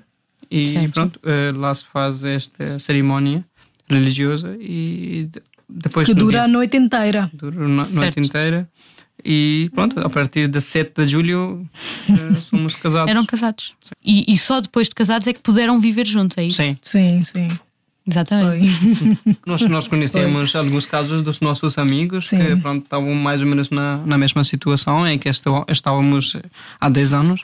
e 0.49 0.67
Certo. 0.69 0.93
pronto, 0.93 1.21
eh, 1.25 1.53
lá 1.57 1.75
se 1.75 1.85
faz 1.93 2.23
esta 2.23 2.79
cerimónia 2.79 3.45
religiosa 3.91 4.57
e 4.61 5.29
depois 5.69 6.07
que 6.07 6.15
dura 6.15 6.43
a 6.43 6.45
dia- 6.47 6.53
noite 6.53 6.77
inteira. 6.77 7.31
dura 7.33 7.65
a 7.65 7.69
no- 7.69 7.87
noite 7.91 8.21
inteira 8.21 8.69
e 9.25 9.71
pronto, 9.75 9.99
a 10.01 10.11
partir 10.11 10.49
de 10.49 10.61
7 10.61 11.05
de 11.05 11.09
julho 11.09 11.67
eh, 12.11 12.35
somos 12.51 12.75
casados. 12.75 13.09
Eram 13.11 13.25
casados. 13.25 13.75
E, 14.05 14.25
e 14.33 14.37
só 14.39 14.61
depois 14.61 14.89
de 14.89 14.95
casados 14.95 15.27
é 15.27 15.33
que 15.33 15.41
puderam 15.41 15.81
viver 15.81 16.07
juntos, 16.07 16.37
é 16.39 16.45
isso? 16.45 16.57
Sim, 16.57 16.77
Sim, 16.83 17.23
sim. 17.25 17.49
Exatamente. 18.07 18.69
Nós, 19.47 19.63
nós 19.63 19.89
conhecemos 19.89 20.55
alguns 20.55 20.85
casos 20.85 21.23
dos 21.23 21.41
nossos 21.41 21.79
amigos 21.79 22.29
que 22.29 22.37
Sim. 22.37 22.61
pronto, 22.61 22.83
estavam 22.85 23.15
mais 23.15 23.41
ou 23.41 23.47
menos 23.47 23.71
na, 23.71 23.97
na 24.05 24.19
mesma 24.19 24.45
situação 24.45 25.07
em 25.09 25.19
que 25.19 25.27
estávamos 25.71 26.37
há 26.79 26.89
10 26.91 27.13
anos. 27.15 27.43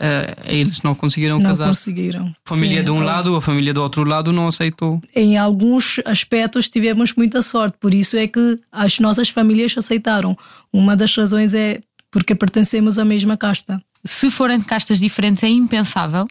Eh, 0.00 0.36
eles 0.46 0.82
não 0.82 0.94
conseguiram 0.94 1.38
Não 1.38 1.50
casar. 1.50 1.68
conseguiram. 1.68 2.32
família 2.44 2.78
Sim. 2.78 2.84
de 2.84 2.90
um 2.90 3.00
lado, 3.02 3.34
a 3.36 3.40
família 3.42 3.74
do 3.74 3.82
outro 3.82 4.04
lado 4.04 4.32
não 4.32 4.46
aceitou. 4.48 5.00
Em 5.14 5.36
alguns 5.36 6.00
aspectos 6.04 6.68
tivemos 6.68 7.14
muita 7.14 7.42
sorte, 7.42 7.76
por 7.80 7.92
isso 7.92 8.16
é 8.16 8.26
que 8.28 8.58
as 8.70 8.98
nossas 9.00 9.28
famílias 9.28 9.76
aceitaram. 9.76 10.36
Uma 10.72 10.94
das 10.96 11.14
razões 11.16 11.52
é 11.54 11.80
porque 12.10 12.34
pertencemos 12.34 12.98
à 12.98 13.04
mesma 13.04 13.36
casta. 13.36 13.82
Se 14.04 14.30
forem 14.30 14.58
de 14.58 14.64
castas 14.64 14.98
diferentes, 15.00 15.42
é 15.42 15.48
impensável. 15.48 16.26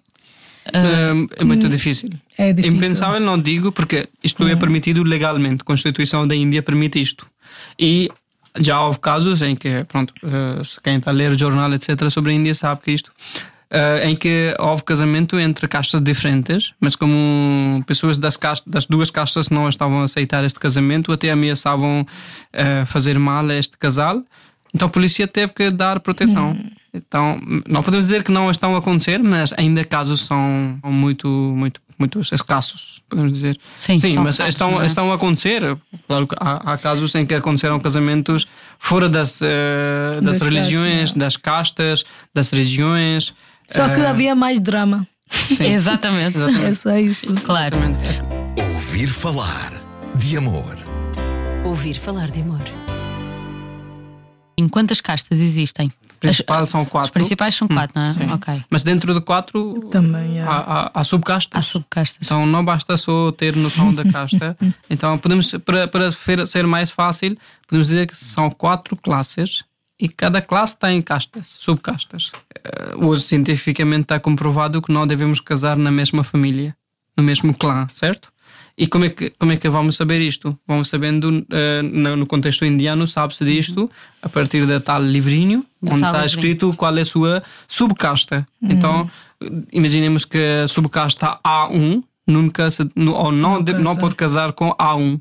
é 0.66 1.44
muito 1.44 1.70
difícil. 1.70 2.10
É 2.38 2.52
difícil. 2.54 2.78
Impensável, 2.78 3.20
não 3.20 3.40
digo, 3.40 3.72
porque 3.72 4.08
isto 4.24 4.46
é 4.48 4.56
permitido 4.56 5.04
legalmente. 5.04 5.62
A 5.62 5.66
Constituição 5.66 6.28
da 6.28 6.36
Índia 6.36 6.62
permite 6.64 7.00
isto. 7.00 7.28
E 7.80 8.10
já 8.60 8.82
houve 8.82 9.00
casos 9.00 9.42
em 9.42 9.56
que, 9.56 9.84
pronto, 9.86 10.14
eh, 10.24 10.62
quem 10.84 10.98
está 10.98 11.12
a 11.12 11.14
ler 11.14 11.32
o 11.32 11.38
jornal, 11.38 11.72
etc., 11.74 12.10
sobre 12.10 12.32
a 12.32 12.36
Índia 12.36 12.56
sabe 12.56 12.82
que 12.82 12.92
isto. 12.92 13.12
Eh, 13.70 14.10
em 14.10 14.16
que 14.16 14.56
houve 14.60 14.84
casamento 14.84 15.40
entre 15.40 15.68
castas 15.68 16.02
diferentes, 16.02 16.74
mas 16.80 16.96
como 16.96 17.84
pessoas 17.86 18.18
das, 18.18 18.38
castas, 18.38 18.72
das 18.72 18.86
duas 18.86 19.10
castas 19.10 19.50
não 19.50 19.68
estavam 19.68 20.02
a 20.02 20.04
aceitar 20.06 20.44
este 20.44 20.60
casamento, 20.60 21.12
até 21.12 21.32
ameaçavam 21.32 22.06
eh, 22.54 22.86
fazer 22.86 23.20
mal 23.20 23.46
a 23.50 23.56
este 23.56 23.78
casal, 23.78 24.24
então 24.74 24.88
a 24.88 24.92
polícia 24.92 25.28
teve 25.28 25.54
que 25.54 25.70
dar 25.70 26.00
proteção. 26.00 26.56
Então, 26.94 27.40
não 27.68 27.84
podemos 27.84 28.08
dizer 28.08 28.24
que 28.24 28.32
não 28.32 28.50
estão 28.50 28.76
a 28.76 28.80
acontecer, 28.80 29.22
mas 29.22 29.54
ainda 29.58 29.84
casos 29.84 30.22
são 30.22 30.80
muito, 30.84 31.28
muito, 31.28 31.82
muito 31.98 32.20
escassos, 32.22 33.02
podemos 33.10 33.34
dizer. 33.34 33.58
Sim, 33.76 34.00
são 34.00 34.24
mas 34.24 34.38
raros, 34.38 34.56
estão, 34.56 34.82
é? 34.82 34.86
estão 34.86 35.12
a 35.12 35.16
acontecer. 35.16 35.78
Claro 36.08 36.28
que 36.28 36.36
há, 36.40 36.74
há 36.74 36.78
casos 36.78 37.14
em 37.16 37.26
que 37.26 37.34
aconteceram 37.34 37.80
casamentos 37.80 38.48
fora 38.80 39.10
das, 39.10 39.40
eh, 39.42 40.20
das, 40.22 40.40
Das 40.40 40.42
religiões, 40.42 41.14
castas, 41.14 41.18
das 41.18 41.38
castas, 41.38 42.06
das 42.34 42.50
regiões. 42.50 43.34
Só 43.68 43.88
que 43.90 44.00
Eh, 44.02 44.08
havia 44.08 44.36
mais 44.36 44.60
drama. 44.60 45.08
Exatamente. 45.60 46.38
É 46.64 46.74
só 46.74 46.96
isso. 46.98 47.28
Claro. 47.44 47.76
exatamente. 47.76 48.22
Ouvir 48.76 49.08
falar 49.10 49.74
de 50.16 50.38
amor. 50.38 50.78
Ouvir 51.66 51.96
falar 52.00 52.32
de 52.32 52.42
amor. 52.42 52.62
Em 54.58 54.68
quantas 54.68 55.02
castas 55.02 55.40
existem? 55.40 55.92
Principal 56.20 56.64
As- 56.64 56.70
são 56.72 56.84
quatro. 56.84 57.08
As 57.10 57.12
principais 57.12 57.54
são 57.54 57.68
quatro, 57.68 57.92
não 58.00 58.08
é? 58.10 58.14
Sim. 58.14 58.32
Ok. 58.32 58.64
Mas 58.72 58.82
dentro 58.82 59.14
de 59.14 59.22
quatro 59.22 59.82
Também 59.92 60.40
há, 60.42 60.50
há. 60.50 60.82
há, 60.88 60.92
há 60.96 61.04
subcastas. 61.04 61.60
Há 61.60 61.62
subcastas. 61.62 62.26
Então 62.26 62.44
não 62.48 62.66
basta 62.66 62.98
só 62.98 63.32
ter 63.32 63.56
noção 63.56 63.94
da 63.94 64.04
casta. 64.04 64.58
então 64.90 65.16
podemos, 65.20 65.52
para, 65.64 65.88
para 65.88 66.12
ser 66.48 66.66
mais 66.66 66.90
fácil, 66.90 67.38
podemos 67.68 67.88
dizer 67.88 68.08
que 68.08 68.18
são 68.18 68.50
quatro 68.50 68.96
classes 68.96 69.64
e 70.00 70.08
cada 70.08 70.42
classe 70.42 70.78
tem 70.78 71.02
castas, 71.02 71.56
subcastas. 71.58 72.32
Eh, 72.64 72.94
Hoje 72.98 73.24
cientificamente 73.24 74.04
está 74.04 74.20
comprovado 74.20 74.82
que 74.82 74.92
não 74.92 75.06
devemos 75.08 75.40
casar 75.40 75.76
na 75.78 75.92
mesma 75.92 76.24
família, 76.24 76.76
no 77.18 77.24
mesmo 77.24 77.54
clã, 77.54 77.88
certo? 77.94 78.32
E 78.78 78.86
como 78.88 79.06
é 79.06 79.10
que, 79.10 79.32
como 79.32 79.52
é 79.52 79.58
que 79.58 79.68
vamos 79.70 79.96
saber 79.96 80.20
isto? 80.22 80.58
Vamos 80.68 80.88
sabendo, 80.90 81.44
eh, 81.52 81.82
no 81.82 82.28
contexto 82.28 82.64
indiano, 82.64 83.08
sabe-se 83.08 83.44
disto 83.44 83.90
a 84.22 84.30
partir 84.30 84.68
da 84.68 84.80
tal 84.80 85.02
livrinho, 85.02 85.66
Da 85.82 85.94
onde 85.94 86.02
tal 86.02 86.12
está 86.12 86.22
livrinho. 86.26 86.26
escrito 86.52 86.74
qual 86.78 86.96
é 86.98 87.02
a 87.02 87.06
sua 87.06 87.44
subcasta. 87.68 88.46
Então, 88.62 89.10
imaginemos 89.72 90.26
que 90.26 90.38
a 90.64 90.68
subcasta 90.68 91.40
A1 91.44 92.04
nunca 92.28 92.70
se, 92.70 92.84
ou 92.84 93.32
não, 93.32 93.54
Não 93.56 93.64
de- 93.64 93.74
não 93.74 93.96
pode 93.96 94.16
casar 94.16 94.52
com 94.54 94.70
A1. 94.74 95.20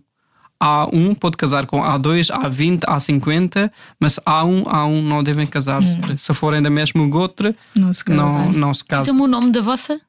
A1 0.63 1.15
pode 1.19 1.37
casar 1.37 1.67
com 1.67 1.81
A2, 1.83 2.31
A20, 2.31 2.81
A50, 2.81 3.71
mas 4.01 4.19
A1, 4.27 4.65
A1 4.65 5.03
não 5.03 5.23
devem 5.23 5.47
casar-se. 5.47 5.97
Se 6.19 6.33
forem 6.35 6.63
da 6.63 6.71
mesma 6.71 7.07
gotre, 7.09 7.55
Não 7.75 7.93
se 7.93 8.09
não, 8.09 8.27
casam. 8.27 8.53
não 8.53 8.75
se 8.75 8.85
casam. 8.85 9.15
Então 9.15 9.25
o 9.25 9.29
nome 9.29 9.51
da 9.53 9.61
vossa? 9.61 10.01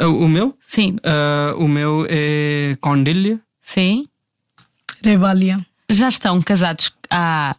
O 0.00 0.26
meu? 0.28 0.56
Sim. 0.66 0.96
Ah, 1.04 1.54
o 1.56 1.66
meu 1.68 2.06
é 2.08 2.76
Condilha. 2.80 3.40
Sim. 3.60 4.06
Revalia. 5.02 5.64
Já 5.90 6.08
estão 6.08 6.40
casados 6.42 6.92
há. 7.10 7.54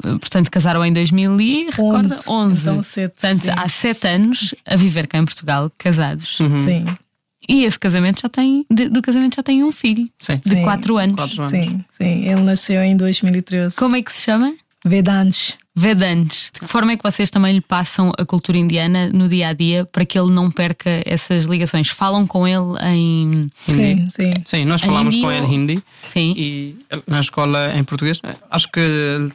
Portanto, 0.00 0.50
casaram 0.50 0.84
em 0.84 0.92
2000 0.92 1.40
e 1.40 1.64
recorda? 1.70 2.14
11. 2.14 2.28
11. 2.28 2.60
Então, 2.60 2.82
sete, 2.82 3.12
Portanto, 3.12 3.40
sim. 3.42 3.50
há 3.56 3.68
sete 3.68 4.06
anos 4.08 4.54
a 4.66 4.74
viver 4.74 5.06
cá 5.06 5.18
em 5.18 5.24
Portugal, 5.24 5.70
casados. 5.78 6.36
Sim, 6.38 6.84
E 7.48 7.64
esse 7.64 7.78
casamento 7.78 8.20
já 8.22 8.28
tem. 8.28 8.64
de- 8.70 8.88
do 8.88 9.02
casamento 9.02 9.36
já 9.36 9.42
tem 9.42 9.62
um 9.64 9.72
filho 9.72 10.08
Sim. 10.20 10.36
de 10.36 10.48
Sim. 10.50 10.62
4 10.62 10.96
anos. 10.96 11.14
Quatro 11.16 11.38
anos. 11.40 11.50
sim, 11.50 11.84
sim. 11.90 12.24
Ele 12.28 12.40
nasceu 12.42 12.82
em 12.82 12.96
2013. 12.96 13.76
Como 13.76 13.96
é 13.96 14.02
que 14.02 14.12
se 14.16 14.24
chama? 14.24 14.54
Vedantes. 14.84 15.58
Vedantes. 15.74 16.50
De 16.52 16.60
que 16.60 16.66
forma 16.66 16.92
é 16.92 16.96
que 16.96 17.02
vocês 17.02 17.30
também 17.30 17.54
lhe 17.54 17.60
passam 17.60 18.12
a 18.18 18.24
cultura 18.26 18.58
indiana 18.58 19.08
no 19.12 19.28
dia 19.28 19.48
a 19.48 19.52
dia 19.54 19.86
para 19.86 20.04
que 20.04 20.18
ele 20.18 20.30
não 20.30 20.50
perca 20.50 21.02
essas 21.06 21.44
ligações? 21.44 21.88
Falam 21.88 22.26
com 22.26 22.46
ele 22.46 22.76
em. 22.84 23.50
Sim, 23.66 24.10
sim. 24.10 24.34
Sim, 24.44 24.64
nós 24.66 24.82
Em 24.82 24.86
falamos 24.86 25.14
hindi 25.14 25.24
com 25.24 25.32
ele 25.32 25.46
ou- 25.46 25.52
hindi 25.52 25.82
Sim. 26.08 26.34
e 26.36 26.76
na 27.08 27.20
escola 27.20 27.72
em 27.76 27.82
português. 27.84 28.20
Acho 28.50 28.68
que 28.70 29.28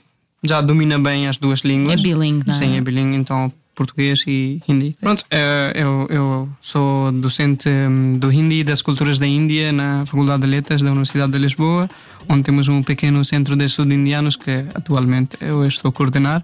já 0.43 0.61
domina 0.61 0.99
bem 0.99 1.27
as 1.27 1.37
duas 1.37 1.61
línguas. 1.61 1.99
É 1.99 2.03
bilingue, 2.03 2.45
não 2.45 2.53
é? 2.53 2.57
Sim, 2.57 2.77
é 2.77 2.81
bilingue, 2.81 3.15
então 3.17 3.51
português 3.77 4.23
e 4.25 4.59
hindi. 4.67 4.95
Pronto, 4.99 5.23
eh, 5.29 5.71
eu, 5.75 6.07
eu 6.09 6.49
sou 6.59 7.11
docente 7.11 7.69
hum, 7.69 8.17
do 8.17 8.29
hindi 8.31 8.59
e 8.61 8.63
das 8.63 8.81
culturas 8.81 9.19
da 9.19 9.27
Índia 9.27 9.71
na 9.71 10.03
Faculdade 10.05 10.41
de 10.41 10.49
Letras 10.49 10.81
da 10.81 10.89
Universidade 10.89 11.31
de 11.31 11.37
Lisboa, 11.37 11.87
onde 12.27 12.43
temos 12.43 12.67
um 12.67 12.81
pequeno 12.81 13.23
centro 13.23 13.55
de 13.55 13.65
estudo 13.65 13.93
indianos 13.93 14.35
que 14.35 14.65
atualmente 14.73 15.37
eu 15.39 15.65
estou 15.65 15.89
a 15.89 15.91
coordenar. 15.91 16.41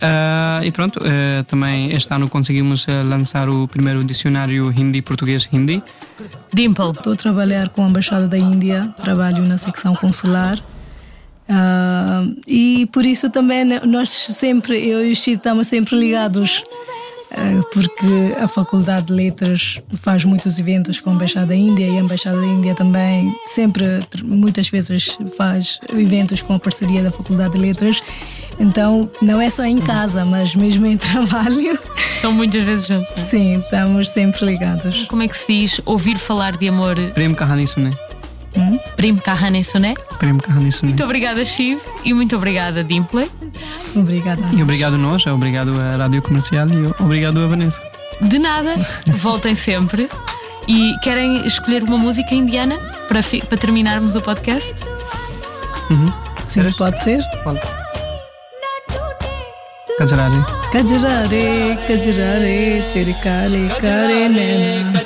Ah, 0.00 0.60
e 0.64 0.70
pronto, 0.72 0.98
eh, 1.04 1.44
também 1.44 1.92
este 1.92 2.12
ano 2.12 2.28
conseguimos 2.28 2.88
eh, 2.88 3.02
lançar 3.04 3.48
o 3.48 3.68
primeiro 3.68 4.02
dicionário 4.02 4.68
hindi-português-hindi. 4.70 5.82
Dimple. 6.52 6.90
Estou 6.90 7.12
a 7.12 7.16
trabalhar 7.16 7.68
com 7.68 7.84
a 7.84 7.88
Embaixada 7.88 8.26
da 8.26 8.36
Índia, 8.38 8.92
trabalho 9.00 9.44
na 9.46 9.58
secção 9.58 9.94
consular. 9.94 10.58
Ah, 11.48 12.24
e 12.46 12.88
por 12.92 13.04
isso 13.04 13.28
também 13.30 13.64
né, 13.64 13.80
nós 13.84 14.08
sempre, 14.08 14.78
eu 14.86 15.04
e 15.06 15.12
o 15.12 15.16
Chico 15.16 15.38
estamos 15.38 15.66
sempre 15.68 15.96
ligados, 15.96 16.62
ah, 17.32 17.60
porque 17.72 18.34
a 18.40 18.46
Faculdade 18.46 19.06
de 19.06 19.12
Letras 19.12 19.80
faz 20.00 20.24
muitos 20.24 20.58
eventos 20.58 21.00
com 21.00 21.10
a 21.10 21.14
Embaixada 21.14 21.46
da 21.46 21.54
Índia 21.56 21.86
e 21.86 21.98
a 21.98 22.00
Embaixada 22.00 22.40
da 22.40 22.46
Índia 22.46 22.74
também 22.74 23.34
sempre, 23.46 23.84
muitas 24.22 24.68
vezes, 24.68 25.18
faz 25.36 25.78
eventos 25.92 26.42
com 26.42 26.54
a 26.54 26.58
parceria 26.58 27.02
da 27.02 27.10
Faculdade 27.10 27.54
de 27.54 27.60
Letras. 27.60 28.02
Então, 28.60 29.10
não 29.22 29.40
é 29.40 29.48
só 29.48 29.64
em 29.64 29.80
casa, 29.80 30.24
mas 30.24 30.54
mesmo 30.54 30.86
em 30.86 30.96
trabalho, 30.98 31.78
Estão 32.14 32.32
muitas 32.32 32.62
vezes 32.62 32.86
juntos. 32.86 33.10
não 33.16 33.22
é? 33.22 33.26
sim, 33.26 33.58
estamos 33.58 34.08
sempre 34.10 34.44
ligados. 34.44 35.06
Como 35.06 35.22
é 35.22 35.28
que 35.28 35.36
se 35.36 35.46
diz 35.46 35.80
ouvir 35.84 36.18
falar 36.18 36.56
de 36.56 36.68
amor? 36.68 36.94
Prem 37.14 37.34
Kahani 37.34 37.66
Sune. 38.54 38.80
Primo 38.96 39.20
Kahane 39.20 39.64
Soné. 39.64 39.94
Primo 40.18 40.40
Carrani 40.40 40.70
Suni. 40.72 40.92
Muito 40.92 41.04
obrigada, 41.04 41.44
Chiv, 41.44 41.80
e 42.04 42.12
muito 42.14 42.36
obrigada, 42.36 42.82
Dimple. 42.84 43.30
Obrigada. 43.96 44.42
E 44.52 44.62
obrigado 44.62 44.94
a 44.94 44.98
nós, 44.98 45.26
obrigado 45.26 45.72
à 45.80 45.96
Rádio 45.96 46.22
Comercial 46.22 46.66
e 46.68 47.02
obrigado 47.02 47.40
a 47.40 47.46
Vanessa. 47.46 47.80
De 48.20 48.38
nada, 48.38 48.74
voltem 49.18 49.54
sempre. 49.54 50.08
E 50.68 50.94
querem 51.02 51.44
escolher 51.46 51.82
uma 51.82 51.98
música 51.98 52.34
indiana 52.34 52.78
para, 53.08 53.22
fi- 53.22 53.42
para 53.42 53.58
terminarmos 53.58 54.14
o 54.14 54.20
podcast? 54.20 54.72
Sim, 56.46 56.70
pode 56.78 57.02
ser. 57.02 57.20
Kajarari. 59.98 60.36
Kajrare, 60.72 61.78
kajrare, 61.86 62.82
tere 62.94 63.14
kale 63.22 63.68
kare 63.80 64.28
nena. 64.28 65.02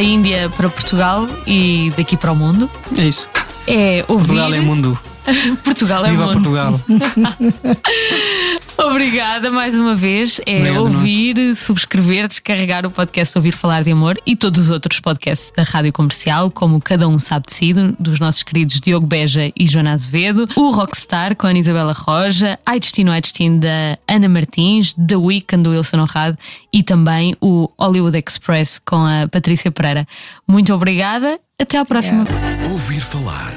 Da 0.00 0.02
Índia 0.02 0.48
para 0.56 0.70
Portugal 0.70 1.28
e 1.46 1.92
daqui 1.94 2.16
para 2.16 2.32
o 2.32 2.36
mundo. 2.36 2.70
É 2.96 3.02
isso. 3.02 3.28
É 3.66 4.02
ouvir. 4.08 4.28
Portugal 4.28 4.54
é 4.54 4.60
mundo. 4.60 4.98
Portugal 5.62 6.06
é 6.06 6.10
Viva 6.10 6.24
mundo. 6.24 6.32
Portugal. 6.32 6.80
Obrigada 8.84 9.50
mais 9.50 9.76
uma 9.76 9.94
vez. 9.94 10.40
É 10.46 10.56
Obrigado, 10.56 10.80
ouvir, 10.80 11.56
subscrever, 11.56 12.26
descarregar 12.26 12.86
o 12.86 12.90
podcast 12.90 13.36
Ouvir 13.36 13.52
Falar 13.52 13.82
de 13.82 13.90
Amor 13.90 14.18
e 14.26 14.34
todos 14.34 14.58
os 14.58 14.70
outros 14.70 15.00
podcasts 15.00 15.52
da 15.54 15.62
Rádio 15.62 15.92
Comercial, 15.92 16.50
como 16.50 16.80
Cada 16.80 17.06
Um 17.06 17.18
Sabe 17.18 17.46
de 17.46 17.52
Si, 17.52 17.72
dos 17.98 18.18
nossos 18.18 18.42
queridos 18.42 18.80
Diogo 18.80 19.06
Beja 19.06 19.52
e 19.54 19.66
Joana 19.66 19.92
Azevedo, 19.92 20.48
o 20.56 20.70
Rockstar 20.70 21.36
com 21.36 21.46
a 21.46 21.50
Ana 21.50 21.58
Isabela 21.58 21.92
Roja, 21.92 22.58
Ai 22.64 22.80
Destino, 22.80 23.12
Ai 23.12 23.20
Destino 23.20 23.60
da 23.60 23.98
Ana 24.08 24.28
Martins, 24.28 24.94
The 24.94 25.16
Weekend 25.16 25.64
do 25.64 25.70
Wilson 25.70 25.98
Honrado 25.98 26.38
e 26.72 26.82
também 26.82 27.36
o 27.40 27.70
Hollywood 27.78 28.18
Express 28.18 28.80
com 28.84 28.96
a 28.96 29.28
Patrícia 29.28 29.70
Pereira. 29.70 30.06
Muito 30.48 30.72
obrigada. 30.72 31.38
Até 31.60 31.76
à 31.78 31.84
próxima. 31.84 32.26
Ouvir 32.70 33.00
falar 33.00 33.52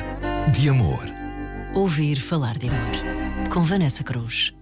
de 0.52 0.68
amor. 0.68 1.06
Ouvir 1.74 2.20
falar 2.20 2.58
de 2.58 2.68
amor. 2.68 3.50
Com 3.50 3.64
Vanessa 3.64 4.04
Cruz. 4.04 4.54